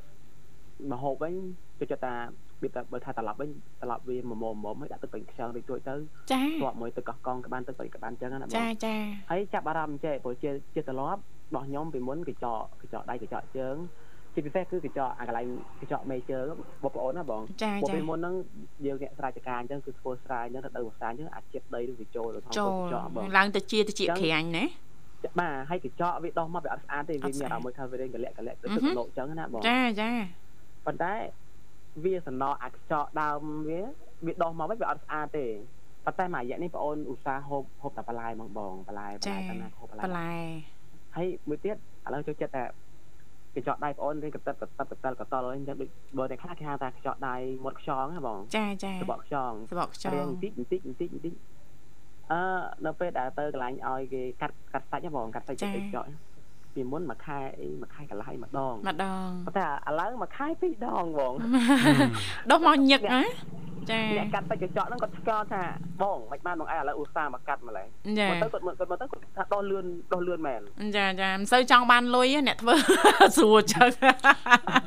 [0.93, 1.35] ម្ហូបវិញ
[1.79, 2.15] ចូលចិត្តតា
[2.63, 3.51] វាតែបើថាត្រឡប់វិញ
[3.83, 5.95] ត្រឡប់វាមកមកមកឲ្យដាក់ទឹកពេញខ្យងតិចតួចទៅ
[6.33, 8.95] ចាធ្លាប់មួយទឹកកោះកងក្បានទឹកពេញក្បានចឹងណាបងចាចា
[9.31, 13.77] ហើយចាប់អារម្មណ៍ចេះព្រោះជាជាត្រឡប់របស់ខ្ញុំពីមុនកញ្ចក់កញ្ចក់ដៃកញ្ចក់ជើង
[14.35, 15.47] ជាពិសេសគឺកញ្ចក់អាកន្លែង
[15.81, 16.47] កញ្ចក់មេជើង
[16.83, 18.35] បងប្អូនណាបងចាព្រោះចាពីមុនហ្នឹង
[18.87, 24.65] យើងអ្នកស្រែចការអញ្ចឹងគឺធ្វើស្រែអញ្ចឹងទៅដល់ស្រែអញ្ចឹងអាចចិត្តដីឬវាចូលទៅក្នុងចូលកញ្ចក់បងឡើងទៅជាទៅជាក្រាញ់ណា
[25.41, 30.11] បាទហើយកញ្ចក់វាដោះមកវាអត់ស្អាតទេអវាត់ស្មានអាតអារម្មណ៍មួយថាវារៀងកលាក់កលាក់ទៅអឺទឹកហឹមលោកអញ្ចឹងណាបងចាចា
[30.87, 31.15] ប៉ុន្តែ
[32.05, 33.81] វាសំណល់អាកញ្ចក់ដើមវា
[34.27, 35.47] វាដោះមកវិញវាអត់ស្អាតទេ
[36.05, 40.33] ប៉ុន្តែមួយរយៈនេះបងអូនឧស្សាហ៍ហូបហូបតែបន្លែហ្មងបងបន្លែបន្លែតាណាហូបបន្លែបន្លែ
[41.17, 41.79] ហើយមួយទៀតឥ
[42.15, 42.65] ឡូវចូលចិត្តតែ
[43.55, 51.35] កញ្ចក់ដៃបងអូនរៀងកតិតកតិតកតិលកតលអញ្ចឹងដូចបើតែខ្លះគេហៅថាកញ្ចក់ដៃមាត់ខ្យងណាបងចាចាសបកខ្យងសបកខ្យរៀងងបន្តិចបន្តិចបន្តិចបន្តិច
[52.33, 52.41] អឺ
[52.87, 56.09] នៅពេលដែលទៅកន្លែងឲ្យគេកាត់កាត់សាច់ហ្នឹងបងកាត់សាច់ទៅកញ្ចក់
[56.75, 61.33] ពីមុនមួយខែអីមួយខែកន្លះម្ដងម្ដងប៉ុន្តែឥឡូវមួយខែពីរដងបង
[62.51, 63.23] ដុសមកញឹកណា
[63.91, 65.63] ចាអ្នកកាត់សាច់កញ្ចក់ហ្នឹងគាត់ឆ្កល់ថា
[66.03, 67.87] បងមិនបានបងឯងឥឡូវឧស្សាហ៍មកកាត់ម្ល៉េះ
[68.19, 70.61] ចាមកទៅគាត់មើលគាត់មើលទៅគាត់ថាដោះលឿនដោះលឿនមែន
[70.97, 72.75] ចាចាមិនសូវចង់បានលុយទេអ្នកធ្វើ
[73.37, 73.91] ស្រួលចឹង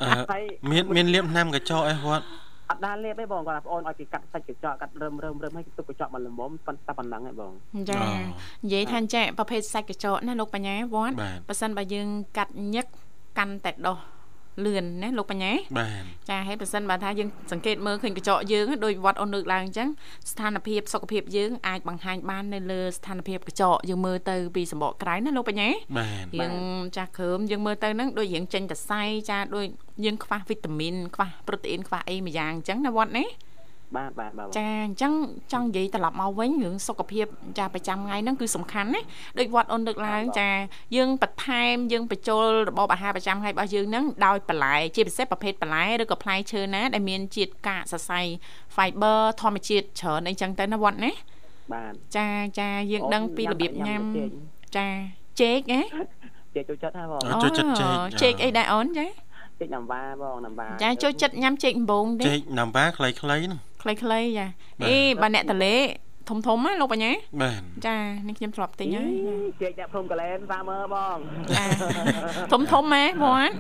[0.02, 2.26] អឺហើយមានមានលៀបថ្នាំកញ្ចក់អីគាត់
[2.70, 7.54] អត់ដាលេបទេបងគាត់ថាបងអូនឲ្យគេកាត់សាច់កញ្ចក់កាត់រឹមរឹមរឹមឲ្យគេទុកកញ្ចក់មកល្មមប៉ុន្តែប៉ុណ្ណឹងឯងបង
[7.90, 12.86] ចានិយាយថាចេះប្រភេទសាច់កញ្ចក់ណាលោកបញ្ញាវត្តបាទបើសិនបើយើងកាត់ញឹក
[13.38, 13.98] កាន់តែដុស
[14.66, 19.90] លឿនណាលោកបញ្ញាបាទចាហើយបើសិនបើថាយើងសង្កេតមើលឃើញកញ្ចក់យើងដោយវត្តអូនលើកឡើងអញ្ចឹង
[20.32, 26.56] ស្ថានភាពសុខភាពយើងអាចបង្ហាញបាននៅលើស្ថានភាពកញ្ចក់យើងមើលទៅពីសម្បកក្រៅណាលោកបញ្ញាបាទយើង
[26.98, 29.66] ចាស់គ្រើមយើងមើលទៅហ្នឹងដូចរៀងចេញតសៃចាដូច
[30.06, 33.26] យើងខ្វះវីតាមីនខ្វះប្រូតេអ៊ីនខ្វះអីមួយយ៉ាងអញ្ចឹងណាវត្តណា
[33.98, 35.14] បាទបាទបាទបងចាអញ្ចឹង
[35.54, 37.26] ចង់និយាយត្រឡប់មកវិញរឿងសុខភាព
[37.60, 39.02] ចាប្រចាំថ្ងៃហ្នឹងគឺសំខាន់ណា
[39.40, 40.50] ដូចវត្តអូនលើកឡើងចា
[40.96, 48.22] យើងបន្ថែមយើងបញ្ចូលរបបអាហារប្រចាំថ្ងៃរបស់យើងហ្នឹងដោយបន្លែជាពិសេសប្រភេទបន្លែឬក៏ផ្លែឈើណាដែលមានជាតិកាកសរសៃ
[48.76, 51.12] fiber ធម្មជាតិច្រើនអីចឹងទៅណាវត្តណា
[51.74, 52.28] បាទចា
[52.60, 54.02] ចាយើងដឹងពីរបៀបញ៉ាំ
[54.78, 54.88] ចា
[55.42, 55.82] ចេកណា
[56.56, 59.08] ចេកចូលចិត្តហ៎បងអូចូលចិត្តចេកចេកអីដែរអូនចា
[59.60, 64.46] ចេកណាំវ៉ាបងណាំវ៉ាចាចូលចិត្តញ៉ាំចេកដំបងទេចេកណាំបាខ្លីៗហ្នឹង ខ្លីៗចា
[64.82, 65.76] បាទអេបើអ្នកតលេ
[66.30, 67.12] ធំធំណាលោកបញ្ញា
[67.42, 69.12] បាទចានេះខ្ញុំធ្លាប់ទិញហើយ
[69.62, 71.18] ចេកអ្នកភូមិកលែនសាមើបង
[71.52, 71.64] ចា
[72.54, 73.54] ធំធំម៉ែវត្ត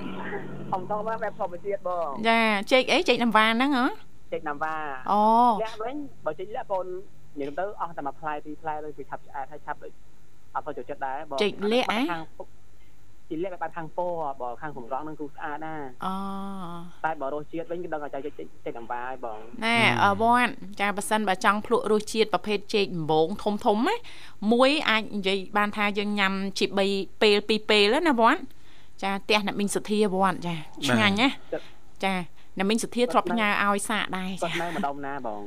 [0.71, 2.39] ធំធំបែបធម្មជាតិបងចា
[2.71, 3.85] ចេកអីចេកណាំវ៉ាហ្នឹងហ៎
[4.33, 4.75] ចេកណាំវ៉ា
[5.11, 5.21] អូ
[5.63, 9.91] លាក់វិញបើចេកលាក់បងនិយាយទៅអស់តែមួយផ្លែពីរផ្លែទៅវាឆាប់ឆ្អែតហើយឆាប់ដូច
[10.55, 12.23] អត់ទៅចូលចិត្តដែរបងចេកលាក់អេខាង
[13.29, 14.07] ចេកលាក់បែបខាងពោ
[14.41, 16.13] បងខាងសម្រងហ្នឹងគឺស្អាតណាអូ
[17.05, 23.95] តែបើរសជាតិវិញគឺដឹងតែចេកចេកចេកណាំវ៉ាហើយបងណែអឺវត្តចាបើសិនបើចង់ភ្លក់រសជាតិប្រភេទចេកដំបងធំធំណា
[24.53, 28.41] មួយអាចនិយាយបានថាយើងញ៉ាំជា3ពេល2ពេលណាវត្ត
[29.03, 30.55] ចាផ្ទះអ្នកមីងសុធាវត្តចា
[30.87, 31.29] ឆ្ងាញ់ណា
[32.03, 32.13] ចា
[32.57, 35.41] អ្នកមីងសុធាធ្លាប់ផ្ញើឲ្យសាកដែរគាចាត់នៅម្ដុំណាបង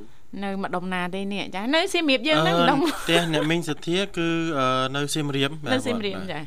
[0.44, 4.66] នៅម្ដុំណាទេនេះចានៅសៀមរាបយើងហ្នឹងម្ដុំផ្ទះអ្នកមីងសធាគឺអឺ
[4.96, 6.40] នៅសៀមរាបបាទនៅសៀមរាបចា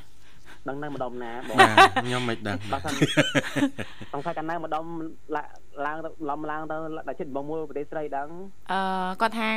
[0.70, 2.94] ដឹងនៅម្ដុំណាបងបាទខ្ញុំមិនដឹងបើសិន
[4.14, 4.86] សង្ឃឹមកាលនៅម្ដុំ
[5.86, 6.76] ឡើងទៅឡំឡើងទៅ
[7.08, 8.28] ដល់ចិត្តបងមួយប្រទេសស្រីដឹង
[8.72, 8.80] អឺ
[9.22, 9.50] គាត់ថា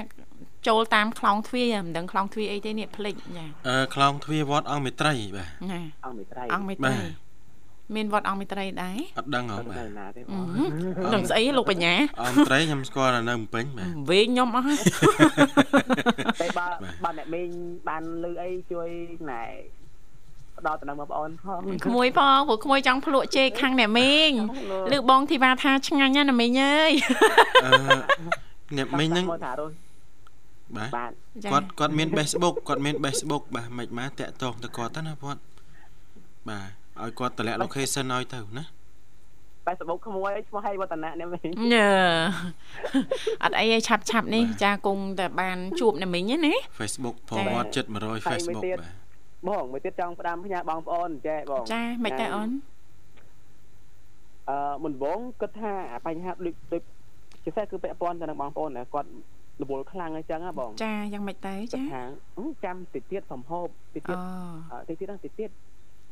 [0.69, 6.97] ចូលតាមខ្លងទ្វារមិនដឹងខ្លងទ្វារអីទេនេះភ្លេចចាអឺខ្លងទ្វារវត្តអង្គមេត្រីបាទណាអង្គមេត្រីអង្គមេត្រី
[7.97, 14.79] មានវត្តអង្គមេត្រីដែរអត់ដឹងហ៎ទៅបាទណាទេបអឺងនឹងស្អីលោកបញ្ញាអង្គមេត្រីខ្ញុំស្គាល់តែនៅភ្នំពេញបាទវិញខ្ញុំអស់ហើយ
[16.41, 16.67] តែបើ
[17.05, 17.51] បើអ្នកមីង
[17.89, 18.89] បានលឺអីជួយ
[19.31, 19.45] ណែ
[20.59, 24.31] ផ្ដល់តំណែងបងប្អូនផងក្មួយផងព្រោះក្មួយចង់ភ្លក់ចេកខាងអ្នកមីង
[24.93, 26.93] លឺបងធីវ៉ាថាឆ្ងាញ់ណាស់ណាមីងអើយ
[27.65, 27.73] អឺ
[28.77, 29.73] អ្នកមីងហ្នឹងមកថារស
[30.77, 31.13] បាទបាទ
[31.53, 35.41] គាត់គាត់មាន Facebook គាត់មាន Facebook បាទមិនម៉ាតាក់តងទៅគាត់ទៅណាគាត់
[36.49, 36.69] បាទ
[37.03, 38.65] ឲ្យគាត់តម្លាក់ location ឲ្យទៅណា
[39.67, 41.91] Facebook ក្មួយឈ្មោះហេវឌ្ឍនៈនេះវិញញ៉ើ
[43.45, 49.08] អត់អីឯងឆាប់ឆាប់នេះចាគង់តែបានជួបណាមិញណា Facebook ប្រវត្តិចិត្ត100 Facebook បាទ
[49.47, 52.51] បងមួយទៀតចង់ផ្ដាំផ្ញើបងប្អូនចេះបងចាមិនតែអូន
[54.49, 56.83] អឺមុនដំបូងគិតថាអាបញ្ហាដូចដូច
[57.45, 59.09] ជាពិសេសគឺពាក់ព័ន្ធទៅនឹងបងប្អូនណាគាត់
[59.63, 62.03] រវល់ខ្លាំងអញ្ចឹងណាបងចាយ៉ាងម៉េចទៅគិតចាថា
[62.39, 64.21] អឺចាំតិចទៀតសំហូបតិចទៀតអូ
[64.73, 65.51] អឺតិចទៀតហ្នឹងតិចទៀត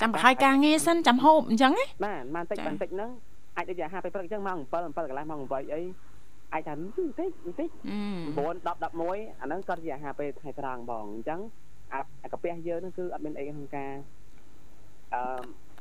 [0.01, 3.11] ចាំប្រហែលការងារសិនចាំហូបអញ្ចឹងណាបាទបានតិចចា៎បានតិចហ្នឹង
[3.57, 5.83] អាចដូចជាអាហារពេលព្រឹកអញ្ចឹងម៉ោង7 7កន្លះម៉ោង8អី
[6.53, 8.03] អាចថាបន្តិចបន្តិចអឺ
[8.37, 8.69] 9 10
[9.37, 11.41] 11អាហ្នឹងគាត់ជាអាហារពេលថ្ងៃត្រង់បងអញ្ចឹង
[11.93, 13.93] អាអាកាពះយើងហ្នឹងគឺអត់មានអីក្នុងការ
[15.15, 15.21] អឺ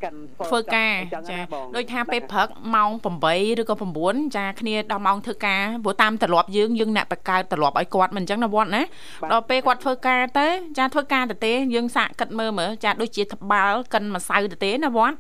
[0.03, 0.19] កាន់
[0.51, 2.91] ធ្វើការអញ្ចឹងចាណាបងដូចថាពេលព្រឹកម៉ោង
[3.25, 8.81] 8ឬក៏9ចាគ្នាដល់ម៉ោងធ្វើការព្រោះតាមទម្លាប់យើងយើងអ្នកបង្កើតទម្លាប់ឲ្យគាត់មិនអញ្ចឹងណាវត្តណា
[9.21, 15.15] បាទដល់ពេលគាត់ធ្វើការទៅចាធ្វើការទៅទេយើងសាកគិតមើលមើលចាដូចជាត្បាល់កិនម្សៅទៅទេណាវត្ត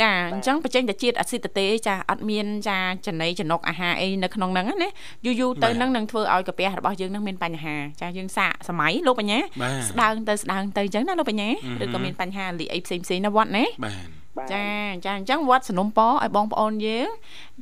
[0.00, 4.88] ចាអញ្ចឹងបញ្ចេញតែជាតិអាស៊ីតទេចាអត់មានចាចំណីចំណុកអាហារអីនៅក្នុងហ្នឹងណា
[5.24, 11.48] យូរយូរទៅហ្នឹងនឹងធ្វើឲ្យកាពះរបស់យើងហ្នឹងមានបញ្ហាចាយើងសាកសម័យលោកបញ្ញាបាទស្ដើងទៅស្ដើងទៅអញ្ចឹងណាលោកបញ្ញា
[11.80, 14.08] អឺហឹមឬក៏មានបញ្ហាលីអីផ្សេងផ្សេងៗណាវត្តណាបាទ
[14.38, 14.64] បាទចា
[15.04, 17.08] ចាអញ្ចឹងវត្តសនំពរឲ្យបងប្អូនយើង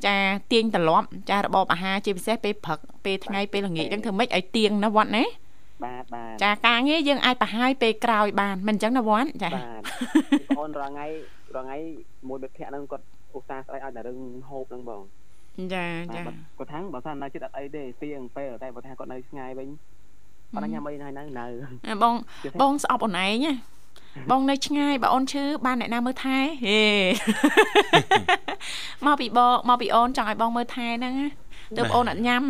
[0.06, 0.16] ចា
[0.52, 5.24] ទៀងត្រឡប់ចារបបអាហារជាពិសេសពេលព្រឹកពេលថ្ងៃពេលល្ងាចអញ្ចឹងធ្វើម៉េចឲ្យទៀងណាវត្តណា
[5.84, 9.75] បាទបាទចាការងារយើងអាចប្រហាយពេលក្រោយបានមិនអញ្ចឹងណាវត្តចាបាទ
[10.48, 11.06] បងអូនរងថ្ងៃ
[11.54, 11.78] រងថ្ងៃ
[12.28, 13.04] មួយមិត្តភក្តិហ្នឹងគាត់
[13.34, 15.02] ឧស្សាហ៍ស្អីឲ្យតែរឿងហូបហ្នឹងបង
[15.74, 16.22] ចាបាទចា
[16.58, 19.68] គាត់ថាបើសិននៅចិត្តអត់អីទេទៀងពេលតែបើថាគាត់នៅឆ្ងាយវិញ
[20.52, 21.46] គាត់ញ៉ាំអីនៅនៅនៅ
[21.88, 22.14] អាបង
[22.60, 23.52] បងស្អប់អូនឯងណា
[24.30, 26.80] បងនៅឆ្ងាយបើអូនឈឺបានអ្នកណាមើលថែហេ
[29.06, 31.28] មកពីបងមកពីអូនចង់ឲ្យបងមើលថែហ្នឹងណា
[31.76, 32.42] ទើបអូនអត់ញ៉ាំ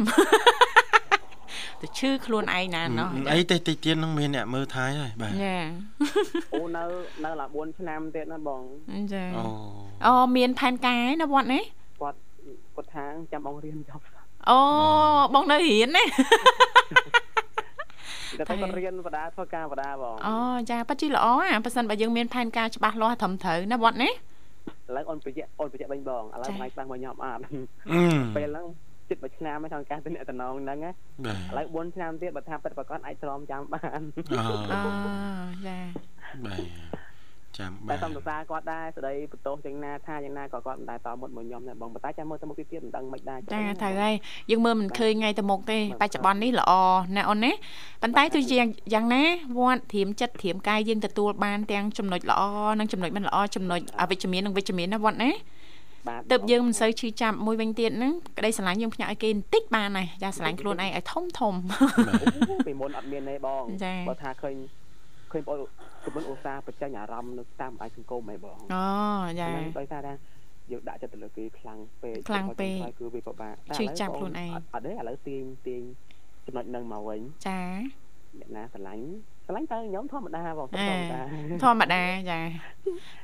[1.83, 5.57] ទៅឈឺខ្លួនឯងណាណោះអីទេតិចទៀតនឹងមានអ្នកមើលថែហើយបាទចា
[6.55, 6.83] អូនៅ
[7.25, 8.63] នៅឡា4ឆ្នាំទៀតណាបង
[9.13, 9.45] ចាអូ
[10.07, 11.63] អូមានផែនការឯណាវត្តនេះ
[12.01, 12.19] គាត់
[12.77, 14.03] គាត់ថាចាំបងរៀនចប់
[14.51, 14.59] អូ
[15.35, 16.05] បងនៅរៀនណា
[18.39, 20.35] តែតែគាត់រៀនបដាធ្វើការបដាបងអូ
[20.71, 27.41] ចាប៉ាជីល្អអាប៉ះសិនបើយើងមានផែនការច្បាស់លាស់ត្រឹមត្រូវណាវត្តនេះឥឡូវអូនប្រយ័ត្នអូនប្រយ័ត្នវិញបងឥឡូវថ្ងៃខ្លះមកញ៉ាំអត់
[27.93, 28.03] អឺ
[28.37, 28.67] ពេលហ្នឹង
[29.11, 30.93] ចិត្តមួយឆ្នាំហើយក្នុងការទៅអ្នកតំណងហ្នឹងណា
[31.25, 34.81] បាទឥឡូវ4ឆ្នាំទៀតបើថាពិតប្រកបអាចទ្រាំចាំបានអូអូ
[35.67, 35.79] ចា
[36.45, 36.97] បាទ
[37.59, 43.59] ចាំបាតែទសំដសាគាត់ដែរស្ដីបន្ទោសយ៉ាងណាថាយ៉ាងណាក៏គាត់មិនដែរតមុតមកខ្ញុំដែរបងប៉ុន្តែចាំមើលទៅមុខទៀតទៀតមិនដឹងមិនដែរចាត្រូ
[43.91, 44.15] វហើយ
[44.51, 46.73] យើងមើលមិនឃើញថ្ងៃទៅមុខទេបច្ចុប្បន្ននេះល្អ
[47.17, 47.53] ណាអូនណា
[48.03, 48.57] ប៉ុន្តែទោះជា
[48.95, 49.23] យ៉ាងណា
[49.59, 52.43] វត្តធៀមចិត្តធៀមកាយយើងទទួលបានទាំងចំណុចល្អ
[52.79, 55.56] និងចំណុចមិនល្អចំណុចអវិជ្ជមាននិងវិជ្ជមានណាវត្តណាបា
[56.19, 64.55] ទទៅយើងមិនសូវឈឺចាប់មួយវិញទៀតហ្នឹងក្តីស្រឡាញ់យើងផ្ញើឲ្យគេបន្តិចបានហើយចាស្រឡាញ់ខ្លួនឯងឲ្យធំធំអូពីមុនអត់មានទេបងចា៎បើថាឃើញ
[65.33, 65.57] ឃើញបង
[66.05, 68.87] គឺមិនឧស្សាហ៍បញ្ចេញអារម្មណ៍នៅតាមបណ្ដាញសង្គមហ៎បងអូ
[69.41, 70.13] ចាហ្នឹងដោយសារថា
[70.71, 75.83] យើងដាក់ចិត្តទៅលើគេខ្លាំងពេកខ្លាំងពេកគឺវាពិបាកឈឺចាប់ខ្លួនឯងអត់អត់ទេឥឡូវទាញទាញ
[76.47, 77.61] ចំណុចហ្នឹងមកវិញចា
[78.39, 79.07] អ្នកណាស្រឡាញ់
[79.47, 81.21] ស្រឡាញ់ទៅខ្ញុំធម្មតាបងធអេម្មតា
[81.65, 82.41] ធម្មតាចា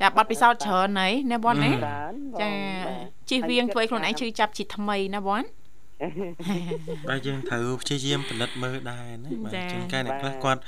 [0.01, 2.51] ចាបတ်ពិសោធន៍ច្រើនហើយណាវត្តណាច្រើនបងចា
[2.87, 5.49] បាទជិះវៀងធ្វើឲ្យខ្លួនឯងឈឺចាប់ជាថ្មីណាវត្ត
[7.09, 10.61] បាទយើងត្រូវព្យាយាមផលិតមើលដែរណាបាទចា៎ជួនកាលអ្នកខ្លះគាត់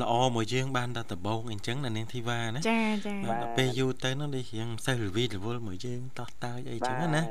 [0.00, 7.22] ល្អមកយើងបានតែដំបងអញ្ចឹងណានាងធីវ៉ាណាចាចាបាទដល់ពេលយូរទៅនោះដូចរៀងមិនសូវរវីរវល់មកយើងតោះតើយអីចឹងណា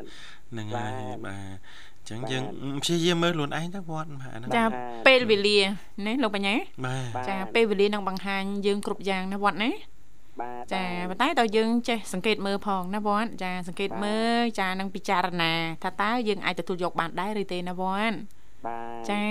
[0.52, 1.58] ហ្នឹងហើយបាទ
[1.95, 2.44] អញ្ចឹងយើង
[2.84, 4.64] ព្យាយាមមើលខ្លួនឯងទៅវត្តបាទអាហ្នឹងចា
[5.08, 5.58] ពេលវេលា
[6.06, 9.72] ណាលោកបញ្ញាបាទចាពេលវេលានឹងបង្ហាញយើងគ្រប់យ៉ាងណាវត្តណា
[10.42, 18.16] បាទចាប៉ុន្តែដល់យើងចេះសង្កេតមើលផងណាវត្តចាសង្កេតមើលចានឹងពិចារណាថាតើយើងអាចទទួលយកបានដែរឬទេណាវត្ត
[18.68, 19.24] បាទចា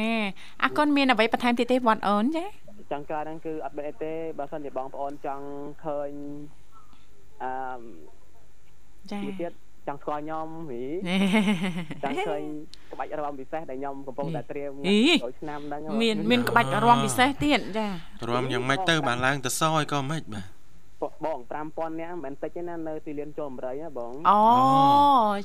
[0.62, 2.44] អរគុណមានអ្វីបន្ថែមទៀតទេវត្តអូនចា
[2.92, 5.46] ចង់ក្រោយហ្នឹងគឺអត់មានអីទេបើសិនជាបងប្អូនចង់
[5.84, 6.10] ឃើញ
[7.42, 7.50] អឺ
[9.12, 9.52] ចាមួយទៀត
[9.86, 10.82] ចង់ស្គាល់ខ្ញុំហី
[12.02, 12.42] ចង់ឃើញ
[12.92, 17.88] ក្បាច់រាំពិសេសដែលខ្ញុំកំពុងតែត្រៀមអីចូលឆ្នាំហ្នឹងមានមានក្បាច់រាំពិសេសទៀតចា
[18.30, 20.54] រំយ៉ាងម៉េចទៅបានឡើងទៅសឲ្យក៏មិនបាទ
[21.24, 24.40] បង5000នាក់មិនមែនតិចទេណានៅទីលានចូល8ណាបងអូ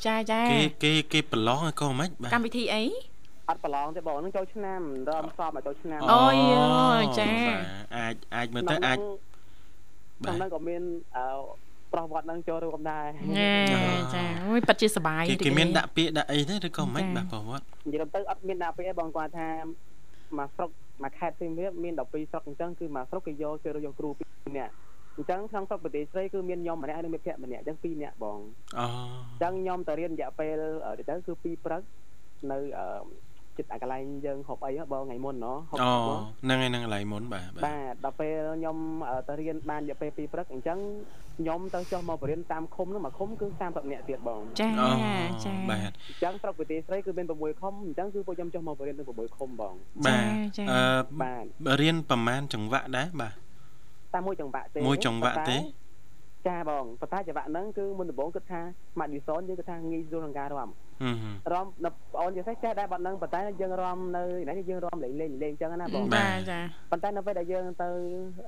[0.07, 2.83] ចាចាគេគេគេប្រឡងឲ្យក៏មិនបាទកម្មវិធីអី
[3.49, 6.27] អត់ប្រឡងទេបងហ្នឹងចូលឆ្នាំរំសອບមកចូលឆ្នាំអូ
[7.01, 7.59] យចាបាទ
[7.97, 8.97] អាចអាចមើលទៅអាច
[10.23, 10.81] បាទហ្នឹងក៏មាន
[11.17, 11.25] អឺ
[11.93, 13.05] ប្រុសវត្តហ្នឹងចូលរួមដែរ
[13.37, 13.53] ណែ
[14.13, 19.49] ចាអូយប៉ិតជាសបាយគេគេមានដាក់ពាក្យដាក់អីទេឬក៏មិនចា៎បាទប្រវត្តិនិយាយទៅអត់មានដាក់ពេកទេបងគាត់ថា
[20.37, 20.69] មកស្រុក
[21.03, 24.73] មកខេត្តផ្សេងទៀតមាន12ស្រុកអញ្ចឹងគឺមកស្រុកគេយកគេយកគ្រូ2នាក់
[25.17, 28.39] អញ្ចឹងក្នុងស្រុកប្រទេសស្រីគឺមានខ្ញុំម្នាក់និងមិត្តភក្តិម្នាក់អញ្ចឹង2នាក់បង
[28.79, 28.85] អូ
[29.31, 30.61] អញ្ចឹងខ្ញុំទៅរៀនរយៈពេល
[30.97, 31.81] ទៅទៅគឺ2ព្រឹក
[32.51, 32.85] នៅអឺ
[33.59, 35.91] ចិត្តអាកន្លែងយើងហូបអីបងថ្ងៃមុនណោះហូបអូ
[36.43, 38.77] ហ្នឹងហើយហ្នឹងកន្លែងមុនបាទបាទដល់ពេលខ្ញុំ
[39.27, 40.79] ទៅរៀនបានរយៈពេល2ព្រឹកអញ្ចឹង
[41.39, 44.89] ខ្ញុំទៅចុះមកបរិញ្ញាតាមឃុំនោះមួយឃុំគឺ30នាក់ទៀតបងចាអូ
[45.45, 49.73] ចាបាទអញ្ចឹងស្រុកវិទ្យាស្រីគឺមាន6ឃុំអញ្ចឹងគឺពួកខ្ញុំចុះមកបរិញ្ញាទាំង6ឃុំបង
[50.05, 50.25] បាទ
[50.71, 50.81] អឺ
[51.21, 51.43] បាទ
[51.81, 53.33] រៀនប្រមាណចង្វាក់ដែរបាទ
[54.13, 55.57] តាមមួយចង្វាក់ទេមួយចង្វាក់ទេ
[56.47, 58.61] ចាបងប៉ុន្តែចង្វាក់ហ្នឹងគឺមុនដំបូងគិតថា
[58.99, 60.69] ម៉ាឌីសនយើងគិតថាងាយស្រួលក្នុងការរាំ
[61.03, 61.15] ហឹម
[61.53, 66.59] រាំបងអូននិយាយថាចេះដែរបាត់ហ្នឹងប៉ុន្តែយើងរាំនៅណាយើងរាំលេងលេងលេងអញ្ចឹងណាបងបាទចា
[66.91, 67.89] ប៉ុន្តែនៅពេលដែលយើងទៅ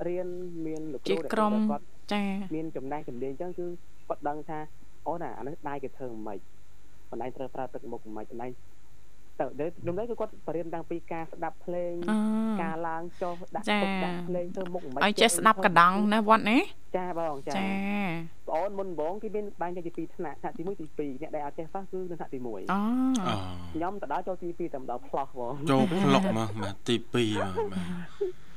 [0.08, 0.28] រៀន
[0.66, 2.22] មានលោកគ្ជារូដែលក្រុមគាត់ចា
[2.54, 3.66] មានចំណេះចំណេញអញ្ចឹងគឺ
[4.08, 4.58] គាត់ដឹងថា
[5.06, 6.38] អូនអាអានេះដៃគេធ្វើមិនខ្មិច
[7.10, 8.48] បណ្ដៃត្រូវប្រើទឹកមុខមិនខ្មិចបណ្ដៃ
[9.40, 12.18] ទៅដូចនេះគឺគាត់បរៀនតាំងពីការស្ដាប់ភ្លេងអឺ
[12.62, 16.58] ការឡើងចុះដាក់ចាពុកដាក់ភ្លេងធ្វើមុខមិនខ្មិចឲ្យចេះស្ដាប់កណ្ដង់ណាវត្តណា
[16.96, 17.64] ចាបងចាចា
[18.48, 23.34] បងអូនមុនដំបូងគេមានបែងចែកជាពីរថ្នាក់ថ្នាក់ទី1ទី2អ្នកដែលអត់ចេះសោះគឺនៅថ្នាក់ទី1អូអូ
[23.72, 28.51] ខ្ញុំទៅដល់ចូលទី2តែម្ដងផ្លោះបងចូលផ្លុកមកបាទទី2បាទបាទតែ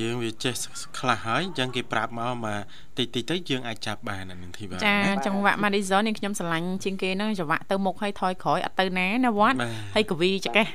[0.00, 0.54] យើងវាចេះ
[0.98, 2.60] ខ្លះហើយអញ្ចឹងគេប្រាប់មកមក
[2.98, 10.66] តិចតិចទៅយើងអាចចាប់បានអានឹងធីបាទចាណាចង្វាក់ Madison នេះខ្ញុំស្រឡាញ់ជាងគេហ្នឹងចង្វាក់ទៅមុខឲ្យថយក្រោយអត់ទៅណាណាវត្តបាទហើយកវីចកេះ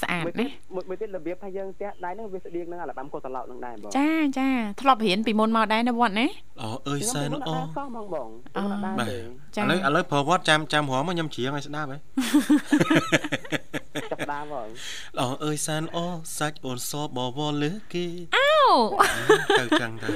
[0.00, 4.48] ស្អាតមួយទៀតណាមួយមួយទៀតរបៀបថាយើងផ្ទះដៃហ្នឹងវាស្តៀងនឹងអាល់បាំកូតឡោតនឹងដែរបងចាចា
[4.80, 6.26] ធ្លាប់រៀនពីមុនមកដែរណាវត្តណា
[6.62, 9.18] អូអើយសែនខ្ញុំអូអត់សោះហ្មងបងខ្ញុំអត់ដែរបាទទេ
[9.56, 13.81] ចាឥឡូវឥឡូវប្រវត្តិចាំចាំរមមកខ្ញុំច្រៀងឲ្យស្ដាប់ហ៎ចា
[14.32, 14.68] ប់ដើមបង
[15.20, 16.06] អូអើយសែនអូ
[16.38, 18.48] សាច់អូនសបវលលើគេអូ
[19.58, 20.08] ទៅចឹងទៅ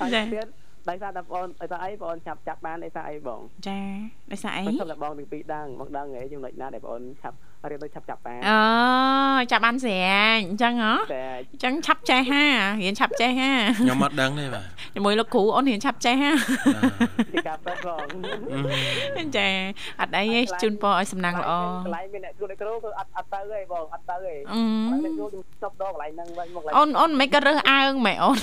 [0.00, 0.46] ហើយចាទៀត
[0.88, 3.80] ដោយសារតែបងដោយសារអីបងឆាប់ចាប់បានដោយសារអីបងចា
[4.32, 7.36] ដោយសារអីមិនសុំតែបងទាំងពីរដឹងមកដឹងហ៎ចំណុចណាដែលបងឆាប់
[7.70, 8.58] រៀនទៅឆាប់ចាប់បានអូ
[9.52, 12.44] ចាប់បានស្រាញអញ្ចឹងហ៎តែអញ្ចឹងឆាប់ចេះហា
[12.82, 16.30] រៀនឆាប់ចេះហាខ្ញុំអត់ដឹងទេបាទជាមួយលោកគ្រូអូនរៀនឆាប់ចេះហា
[17.32, 17.88] ជាការប្រាប់ប
[19.24, 19.48] ងចា
[20.00, 21.52] អត់អីទេជូនពរឲ្យសំណាងល្អ
[21.84, 24.60] កន្លែងមានអ្នកគ្រូអ្នកគ្រូគឺអត់អត់ទៅទេបងអត់ទៅទេអឺ
[25.04, 28.38] អ្នកគ្រូខ្ញុំចប់ដល់កន្លែងហ្នឹងវិញមកកន្លែងអូនអូនមិនក៏រើសអើងម៉េចអូន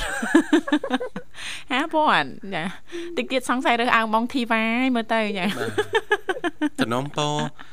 [1.71, 2.63] ហាពនចា
[3.17, 5.67] តិចទៀតសង្ស័យរើសអើងបងធីវ៉ាឲ្យមើលទៅចាបា
[6.69, 7.71] ទតំណំពោអឺ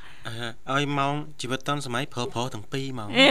[0.73, 3.29] ឲ្យម៉ោងជីវិតតនសម័យប្រុសប្រុសទាំងពីរហ្មងអេ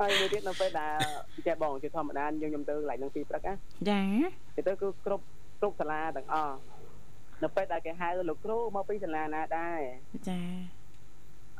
[0.00, 0.96] ហើយមួយទៀតនៅពេលដែល
[1.46, 3.54] ចេះបងជាធម្មតាយើងខ្ញុំទៅកន្លែងហ្នឹងពីព្រឹកណា
[3.90, 4.02] ចា
[4.56, 5.24] ទៅទៅគឺគ្រប់
[5.60, 6.56] គ្រប់សាលាទាំងអស់
[7.42, 9.80] នៅពេលដែលគេហៅលោកគ្រូមកពីសាលាណាដែរ
[10.28, 10.40] ចា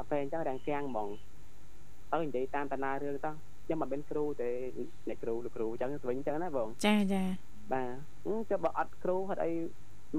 [0.01, 1.09] អពេលអញ្ចឹងរាំងគាំងហ្មង
[2.13, 3.31] ទៅនិយាយតាមតាណារឿងទៅ
[3.65, 4.51] ខ្ញុំមិនមានគ្រូទេ
[5.09, 7.23] អ្នកគ្រូលោកគ្រូអញ្ចឹងទៅវិញអញ្ចឹងណាបងចាចា
[7.73, 9.51] បាទចុះបើអត់គ្រូហត់អី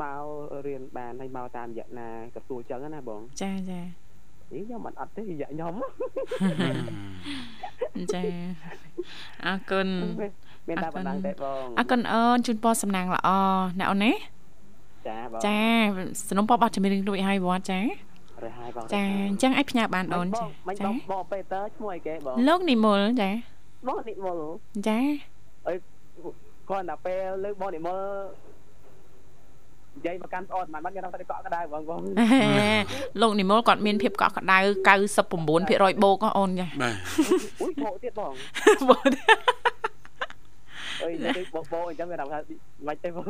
[0.01, 0.23] មក
[0.67, 3.81] រៀនបានហើយមកតាមរយៈណាក៏សួរអញ្ចឹងណាបងចាចា
[4.51, 5.73] អីខ្ញុំមិនអត់ទេរយៈខ្ញុំ
[8.13, 8.23] ចា
[9.45, 9.87] អរគុណ
[10.67, 13.29] មានតែប៉ុណ្ណឹងទេបងអរគុណអូនជូនពរសំណាងល្អ
[13.79, 14.13] ណាអូនណា
[15.07, 15.59] ចាបងចា
[16.29, 17.79] สนុំពរប័ណ្ណជំនាញរួចហើយវត្តចា
[18.43, 23.29] រើសហើយបងចាអញ្ចឹងឲ្យផ្ញើបានអូនបចាងមិនបងបងពេតើឈ្មោះអីគេបងលោកនិមលចា
[23.87, 24.39] បងនិមល
[24.87, 24.99] ចា
[26.69, 27.99] គាត់តែពេលលើបងនិមល
[29.95, 32.01] និយាយមកកាន់ប្អូនមិនបានខ្ញុំទៅកក់ក្ដៅបងបង
[33.21, 34.57] លោកនិមលគាត់មានភាពកក់ក្ដៅ
[35.17, 35.29] 99%
[36.03, 36.95] បូកអូនចាបាទ
[37.61, 38.33] អ៊ុយបោកទៀតបង
[38.89, 39.03] បូក
[41.03, 42.25] អើយនិយាយបោកបោកអញ្ចឹងវាថា
[42.87, 43.23] មិនទេបង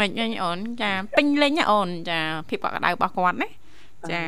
[0.00, 3.48] មិនអីអូនចាពេញលេញណាអូនចាភាពកក់ក្ដៅរបស់គាត់ណា
[4.12, 4.22] ចា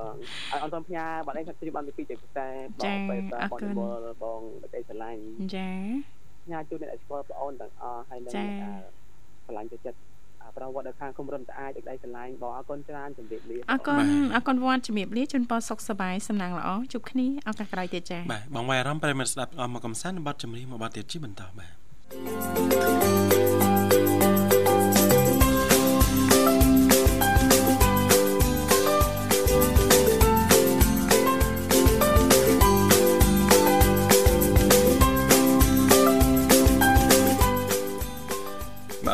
[0.00, 0.16] បង
[0.52, 2.46] អត់អត់សូមផ្ញើបាត់នេះខ្ញុំបានពីពីតែ
[2.80, 4.40] បងពេតើបងនិមលបង
[4.74, 5.20] តែស្រឡាញ់
[5.54, 5.70] ចា
[6.50, 8.32] ញ៉ាជូនអ្នកស្គាល់បងអូនទាំងអស់ហើយនឹង
[9.46, 9.98] ស្រឡាញ់ទៅចិត្ត
[10.56, 14.02] ប្រវត្តិនៅខាងគុំរំស្អាតដៃស្រឡាញ់បងអរគុណច្រើនជំរាបលាអរគុណ
[14.34, 23.19] អរគុណវត្តជំរាបលាជូនពរសុខសប្បាយសំណាងល្អជួបគ្នាឱកាសក្រោយទៀតចាបាទបងវាយអារម្មណ៍ប្រិយមិត្តស្ដាប់អស់មកកំសាន្តនៅបទចម្រៀងមួយបទទៀតជាបន្តបាទ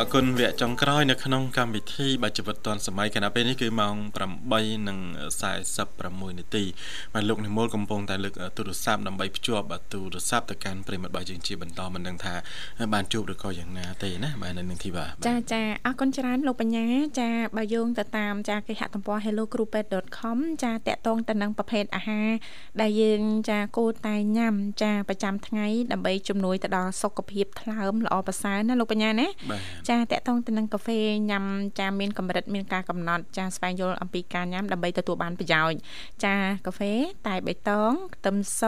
[0.01, 3.95] អរគុណវគ្គចុងក្រោយនៅក្នុងកម្មវិធីបាទជីវិតឌွန်សម័យខណៈពេលនេះគឺម៉ោង
[4.77, 6.65] 8:46នាទី
[7.15, 12.35] បាទលោកនិមលកំពុងតែលើកទូរស័ព្ទដើម្បីភ្ជាប់បាទទូរស័ព្ទទៅកាន់ប្រិមត្តរបស់យើងជាបន្តមិនដឹងថា
[12.95, 16.87] បានជួបឬក៏យ៉ាងណាទេណាបាទនៅនឹងធីវ៉ាចាចាអរគុណច្រើនលោកបញ្ញា
[17.21, 22.29] ចាបើយោងទៅតាមចាគេហទំព័រ hellocrupet.com ចាតកតងទៅនឹងប្រភេទអាហារ
[22.81, 30.99] ដែលយើងចាគួរតែញ៉ាំចាប្រចាំថ្ងៃដើម្បីជំនួយទៅដល់សុខភាពថ្លើមល្អប្រសើរណាលោកបញ្ញាណាបាទចាតកតងទៅនឹងកាហ្វេ
[31.31, 31.45] ញ៉ាំ
[31.79, 35.79] ចាមានកម្រិតមានការកំណត់ចាស្វែងយល់អំពីការញ៉ាំដើម្បីទទួលបានប្រយោជន៍
[36.25, 36.35] ចា
[36.67, 36.93] កាហ្វេ
[37.27, 38.63] តែបៃតងខ្ទឹមស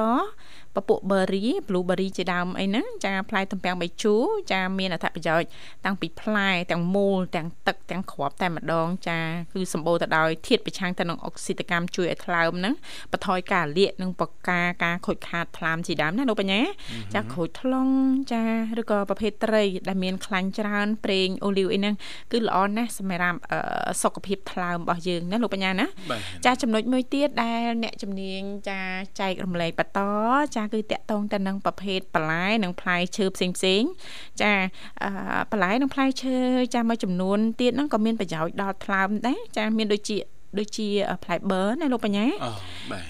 [0.79, 5.49] ពពពួក berry blueberry ជាដើមអីហ្នឹងចាផ្លែទំពាំងបាយជូរចាមានអត្ថប្រយោជន៍
[5.85, 9.19] តាំងពីផ្លែទាំងមូលទាំងទឹកទាំងគ្រាប់តែម្ដងចា
[9.53, 12.75] គឺសម្បូរទៅដោយធាតុប្រឆាំងទៅនឹងអុកស៊ីតកម្មជួយឲ្យថ្លើមហ្នឹង
[13.13, 16.61] បន្ថយការលាកនិងបង្ការការខូចខាតថ្លើមជាដើមណាលោកបញ្ញា
[17.15, 17.89] ចាខូចថ្លុង
[18.33, 18.43] ចា
[18.81, 21.95] ឬក៏ប្រភេទត្រីដែលមានខ្លាញ់ច្រើនប្រេងអូលីវអីហ្នឹង
[22.33, 23.39] គឺល្អណាស់សម្រាប់
[24.03, 25.87] សុខភាពថ្លើមរបស់យើងណាលោកបញ្ញាណា
[26.47, 28.81] ចាចំណុចមួយទៀតដែលអ្នកជំនាញចា
[29.21, 30.01] ចែករំលែកបន្ត
[30.57, 33.83] ចាគឺតកតងទៅនឹងប្រភេទបន្លែនិងផ្លែឈើផ្សេងផ្សេង
[34.43, 34.53] ចា
[35.51, 36.37] បន្លែនិងផ្លែឈើ
[36.75, 40.19] ចាមួយចំនួនទៀតហ្នឹងក៏មានប្រយោជន៍ដល់ថ្លើមដែរចាមានដូចជា
[40.59, 40.89] ដូចជា
[41.25, 42.27] ផ្លែបឺណាលោកបញ្ញា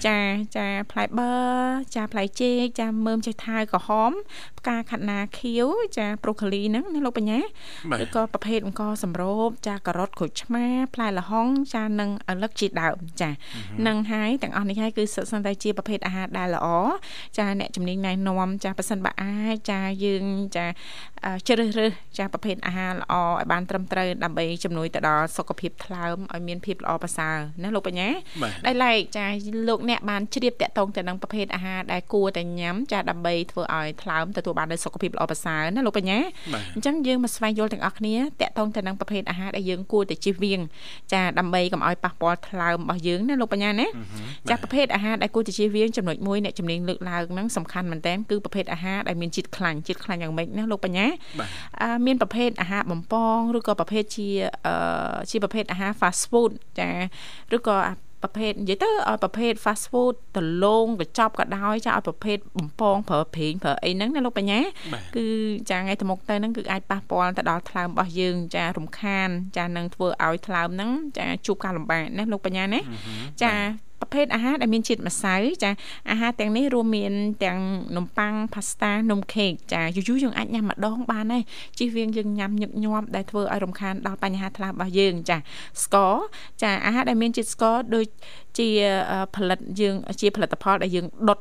[0.07, 0.19] ចា
[0.57, 1.31] ចាផ្លែបឺ
[1.95, 4.11] ចាផ្លែចេកចាមើមចេះថាវក្រហម
[4.59, 5.67] ផ្កាខាត់ណាខៀវ
[5.97, 7.39] ចាប្រូកូលីហ្នឹងណាលោកបញ្ញា
[8.03, 13.29] ឬក៏ប្រភេទអង្គសម្រូបចាការ៉ុតក្រូចឆ្មាផ្លែល្ហុងចានិងអលឹកជាដើមចា
[13.87, 16.67] នឹងហើយទាំងអស់នេះហើយគឺសិនតែជាប្រភេទអាហារដែលល្អ
[17.37, 20.25] ចាអ្នកជំនាញណែនាំចាប៉ះសិនបើអាចចាយើង
[20.55, 20.65] ចា
[21.47, 27.28] ជ្រើសរើសចាប្រភេទអាហារល្អឲ្យបានត្រឹមត្រូវដើម្បីជំនួយទៅដល់សុខភាពថ្លើមឲ្យមានភាពល្អប្រសើរ
[27.63, 28.09] ណាលោកបញ្ញា
[28.65, 29.25] ដែលឡែកចា
[29.67, 36.19] លោកអ្នកបានជ្រាបតាក់ទងទៅនឹងប្រភេទអាហារដែលគួរតែញ៉ាំចាដើម្បីធ្វើឲ្យថ្លើមទទួលបាននូវសុខភាពល្អប្រសើរណាលោកបញ្ញា
[36.75, 40.59] អញ្ចឹងយើងមកស្វែងយល់ទាំងអស់គ្នាតាក់ទងទៅនឹងប្រភេទអាហារដែលយើងគួរតែជៀសវាង
[41.13, 43.87] ចាដើម្បីកុំឲ្យប៉ះពាល់ថ្លើមរបស់យើងណាលោកបញ្ញាណា
[44.49, 51.07] ចាប្រភេទអាហារដែលគួរតែជៀសវាងចំណុចមួយអ្នកជំនាញលើកឡើងហ្នឹងសំខាន់មែនតើគឺប្រភេទអាហារដែលមានជាតិខ្លាញ់ជាតិខ្លាញ់យ៉ាងម៉េចណាលោកបញ្ញា
[52.05, 54.29] មានប្រភេទអាហារបំពងឬក៏ប្រភេទជា
[55.31, 56.89] ជាប្រភេទអាហារ fast food ចា
[57.55, 57.77] ឬក៏
[58.23, 64.59] ប្រភេទនិយាយទៅឲ្យប្រភេទ fast food ដលងកញ្ចប់ក៏ដោយចាឲ្យប្រភេទបំពងប្រើប្រេងប្រើអីហ្នឹងណាលោកបញ្ញា
[65.15, 65.25] គឺ
[65.69, 72.81] ចាថ្ងៃទៅមុខទៅហ្នឹងគឺអាចប៉ះពាល់ទៅដល់ថ្លើមរបស់យើងចារំខាន ចានឹងធ្វើឲ្យថ្លើមហ្នឹងចាជួបការលំបាកណាលោកបញ្ញាណា
[73.43, 73.53] ចា
[73.99, 75.71] ប្រភេទអាហារដែលមានជាតិម្សៅចា
[76.09, 77.59] អាហារទាំងនេះរួមមានទាំង
[77.97, 81.43] នំប៉័ងផាស្តានំខេកចាយូរយូរយើងអាចញ៉ាំម្ដងបានហើយ
[81.79, 85.37] ជិះវៀងយើងញ៉ាំញឹកញាប់ដែលធ្វើឲ្យរំខានដល់បញ្ហាថ្លើមរបស់យើងចា
[85.83, 86.13] ស្ករ
[86.61, 88.05] ចាអាហារដែលមានជាតិស្ករដូច
[88.59, 88.69] ជា
[89.35, 91.39] ផលិតយើងជាផលិតផលដែលយើងដុត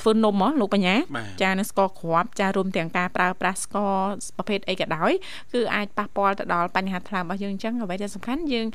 [0.00, 0.94] ធ្វើនំហ៎លោកបញ្ញា
[1.42, 3.94] ចានឹងស្ករគ្រាប់ចារួមទាំងការប្រើប្រាស់ស្ករ
[4.36, 5.12] ប្រភេទអីក៏ដោយ
[5.52, 8.66] គឺអាចប៉ះពាល់ទៅដល់បញ្ហាថ្លើមរបស់យើងអញ្ចឹងអ្វីដែលសំខាន់យើង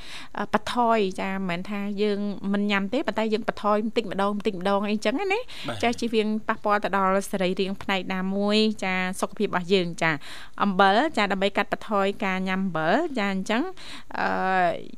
[0.53, 2.19] បន្ថយចាមិនមែនថាយើង
[2.53, 5.39] មិនញ៉ាំទេប៉ុន្តែយើងបន្ថយបន្តិចម្ដងបន្តិចម្ដងអីចឹងណា
[5.83, 10.11] ចាជិះវៀងប៉ះពាល់ទៅដល់សរីរាង្គផ្នែកណាមួយចាសុខភាពរបស់យើងចា
[10.63, 13.63] អំបិលចាដើម្បីកាត់បន្ថយការញ៉ាំអំបិលចាអញ្ចឹង
[14.19, 14.27] អឺ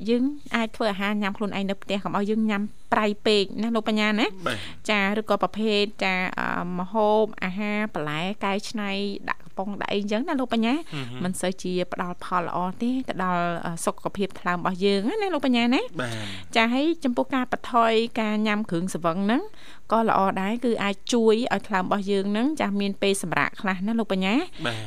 [0.09, 0.23] យើង
[0.55, 2.61] អាចធ្វើអាហារញ៉ាំខ្លួនឯងនៅផ្ទះកុំឲ្យយើងញ៉ាំ
[2.93, 4.27] ប្រៃពេកណាលោកបញ្ញាណា
[4.89, 6.15] ចាឬក៏ប្រភេទចា
[6.79, 8.91] មហូបអាហារបន្លែកែច្នៃ
[9.29, 10.73] ដាក់កំប៉ុងដាក់អីចឹងណាលោកបញ្ញា
[11.23, 13.43] មិនសូវជាផ្ដល់ផលល្អទេទៅដល់
[13.85, 15.81] សុខភាពថ្លើមរបស់យើងណាលោកបញ្ញាណា
[16.55, 19.41] ចាហើយចំពោះការបន្ថយការញ៉ាំគ្រឿងសង្វឹងហ្នឹង
[19.91, 24.35] ក៏ល្អដែរគឺអាចជួយឲ្យថ្លើមរបស់យើងហ្នឹងចាស់មានពេលសម្រាកខ្លះណាលោកបញ្ញា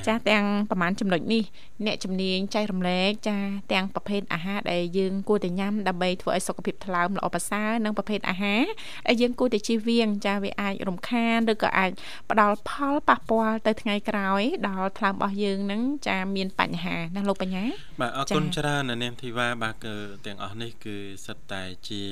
[0.06, 1.42] ចាស់ទាំងប្រហែលចំណុចនេះ
[1.86, 8.62] អ្នកជំនាញចែករំលែកចាស់ទាំងប្រភេទអាហារដែលយើងគួរតែញ៉ាំដើម្បីធ្វើឲ្យសុខភាពថ្លើមល្អប្រសើរនិងប្រភេទអាហារ
[9.06, 11.90] ដែលយើងគួរតែជៀសវាងចាស់វាអាចរំខានឬក៏អាច
[12.30, 17.64] ផ្ដល់ផលប៉ះពាល់ទៅថ្ងៃក្រោយដល់ថ្លើមរបស់យើងហ្នឹងចាមានបញ្ហាណាលោកបញ្ញា
[18.00, 19.94] បាទអរគុណច្រើននាងធីវ៉ាបាទគឺ
[20.26, 20.96] ទាំងអស់នេះគឺ
[21.26, 22.02] សិតតែជា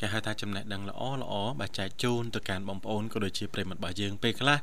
[0.00, 4.58] គេហៅថាចំណេះដឹងល្អល្អបាទចែកជូនទៅកាន់បងប្អូនក៏ដូចជាប្រិមត្តរបស់យើងពេលខ្លះ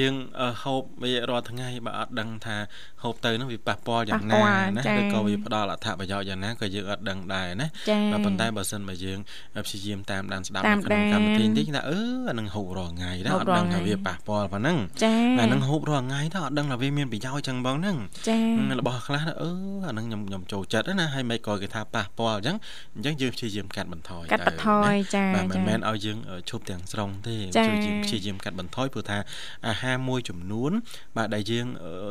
[0.00, 0.14] យើង
[0.62, 2.56] ហូបវារាល់ថ្ងៃបើអត់ដឹងថា
[3.02, 4.40] ហូបទៅនោះវាប៉ះពាល់យ៉ាងណា
[4.76, 7.66] ណាឬក៏វាផ្ដល់អត្ថប្រយោជន៍យ៉ាងណាក៏យើងអត់ដឹងដែរណា
[8.12, 9.18] បាទប៉ុន្តែបើសិនបើយើង
[9.66, 14.78] ព្យាយាមតាមដានស្ដាប់នៅក្នុងកម្មវិធីនេះថាអឺអានឹងហូបរាល់ថ្ងៃដែរអត់ដឹងថាវាប៉ះពាល់ប៉ុណ្ណឹង
[15.38, 17.96] តែនឹងហូបរាល់ថ្ងៃទៅអត់ដឹងថាវាមានប្រយោជន៍ចឹងបងហ្នឹង
[18.80, 19.50] របស់ខ្លះអឺ
[19.86, 22.56] អានឹងខ្ញុំខ្ញុំចូលចិត្តណាហើយមិនក៏គេថាប៉ះពាល់អញ្ចឹង
[22.94, 26.18] អញ្ចឹងយើងព្យាយាមកាត់បន្ថយកាត់បន្ថយចាបាទមិនមែនឲ្យយើង
[26.50, 29.18] ឈប់ទាំងស្រុងទេជួយយើងព្យាយាមកាត់បន្ថយព្រោះថា
[29.68, 30.72] អាហារមួយចំនួន
[31.16, 31.66] បាទដែលយើង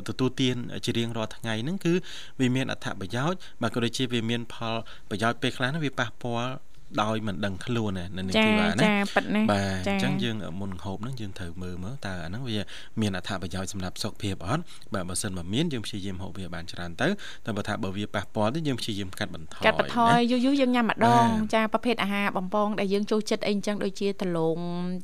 [0.07, 0.55] ទទួលទាន
[0.85, 1.93] ជារៀងរាល់ថ្ងៃហ្នឹងគឺ
[2.39, 4.75] វាមានអត្ថប្រយោជន៍បាទក៏ដូចជាវាមានផល
[5.09, 6.53] ប្រយោជន៍ពេលខ្លះហ្នឹងវាប៉ះពាល់
[7.01, 12.59] ដោយមិនដឹងខ្លួនណានៅនេះទីបាទណាចាប៉ិតណាបាទអញ្ចឹងយើងមុនហូបហ្នឹងយើងត្រូវមើលមើលតើអាហ្នឹងវា
[13.01, 14.63] មានអត្ថប្រយោជន៍សម្រាប់សុខភាពអត់
[14.93, 17.07] បាទបើសិនមកមានយើងព្យាយាមហូបវាបានច្រើនទៅ
[17.45, 24.57] តែបើថាបើវាប៉ះពាល់ទៅយើងព្យាយាមកាត់បន្ថយកាត់បន្ថយយូរយូរយើងញ៉ាំម្ដងចាប្រភេទអាហារបំពងដែលយើងចូលចិត្តអីអញ្ចឹងដូចជាដលង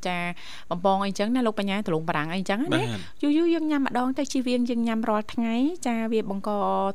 [0.07, 0.17] ចា
[0.71, 2.81] បំពងអីអញ្ចឹងណាលោកបញ្ញាដលងបារាំងអីអញ្ចឹងណា
[3.21, 5.55] យូរយូរយើងញ៉ាំម្ដងទៅជិះវៀងយើងញ៉ាំរាល់ថ្ងៃ
[5.87, 6.49] ចាវាបង្ក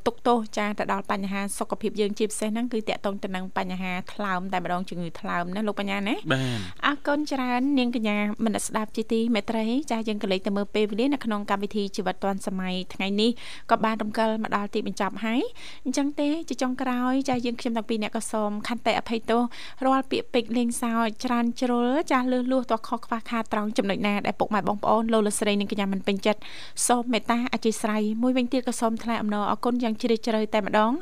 [0.07, 13.31] ទុកទោសចាទៅដល់បញ្ហាសុខភាពយើងជាពិសេសហ្នឹងគឺតកតងទៅនឹងបញ្ហាថ្លើមតែម្ដងជំងឺថ្លើមណាលោកបញ្ញាណាបាទអរគុណច្រើននាងកញ្ញាមនស្ដាប់ជាទីមេត្រីចាស់យើងក៏លេចទៅមើលពេលវេលានៅក្នុងកម្មវិធីជីវិតឌွန်សម័យថ្ងៃនេះ
[13.71, 15.43] ក៏បានរំកិលមកដល់ទីបញ្ចប់ហើយ
[15.85, 19.43] អញ្ចឹងទេជាចុងក្រោយចាស់យើងខ្ញុំទាំងពីរអ្នកក៏សូមខន្តីអភ័យទោស
[19.85, 26.41] រាល់ពាក្យពេចន៍លេងសើចច្រើនជ្រុលចាស់លឺលួសតខុសខ្វះខាតត្រង់ចំណុចណាដែលពុកម៉ែបងប្អូនលោកលស្រីនិងកញ្ញាមិនពេញចិត្ត
[26.89, 30.93] សូមមេត្តាអធិស្ឋានមួយវិញទៀតក៏សូមថ្លែងអំណរអគុណយ៉ាងជ្រាលជ្រៅតែម្ដង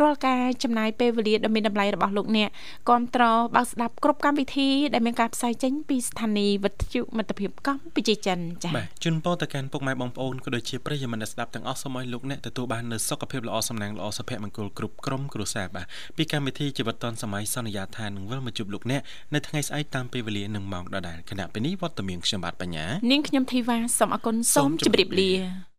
[0.00, 2.48] រាល់ការចំណាយពេលវេលាដ៏មានតម្លៃរបស់លោកអ្នក
[2.88, 3.24] គ្រប់ត្រ
[3.56, 19.02] បើកស្ដាប់គ្រប់កម្មវិធីដែលមានការផ្សាយចេញពីស្ថានីយ៍វិទ្យុមិត្តភាពកម្ពុជាចិនចា៎បាទជូនពរទៅកាន់ពុកម៉ែបងប្អូនក៏ដូចជាប្រិយមិត្តអ្នកស្ដាប់ទាំងអស់សូមឲ្យលោកអ្នកទទួលបាននូវសុខភាពល្អសំណាងល្អសុភមង្គលគ្រប់ក្រុមគ្រួសារបាទពីកម្មវិធីជីវិតឌុនសម័យសន្យាថានឹងវិលមកជួបលោកអ្នក
[19.34, 25.69] នៅថ្ងៃស្អែកតាមពេលវេលានិងម៉ោងដដែលគណៈពេលនេះវត្តមានខ្ញុំបាទបញ្ញានាងខ្ញុំធីវ៉ាសូមអគុណសូមជម្រាបលា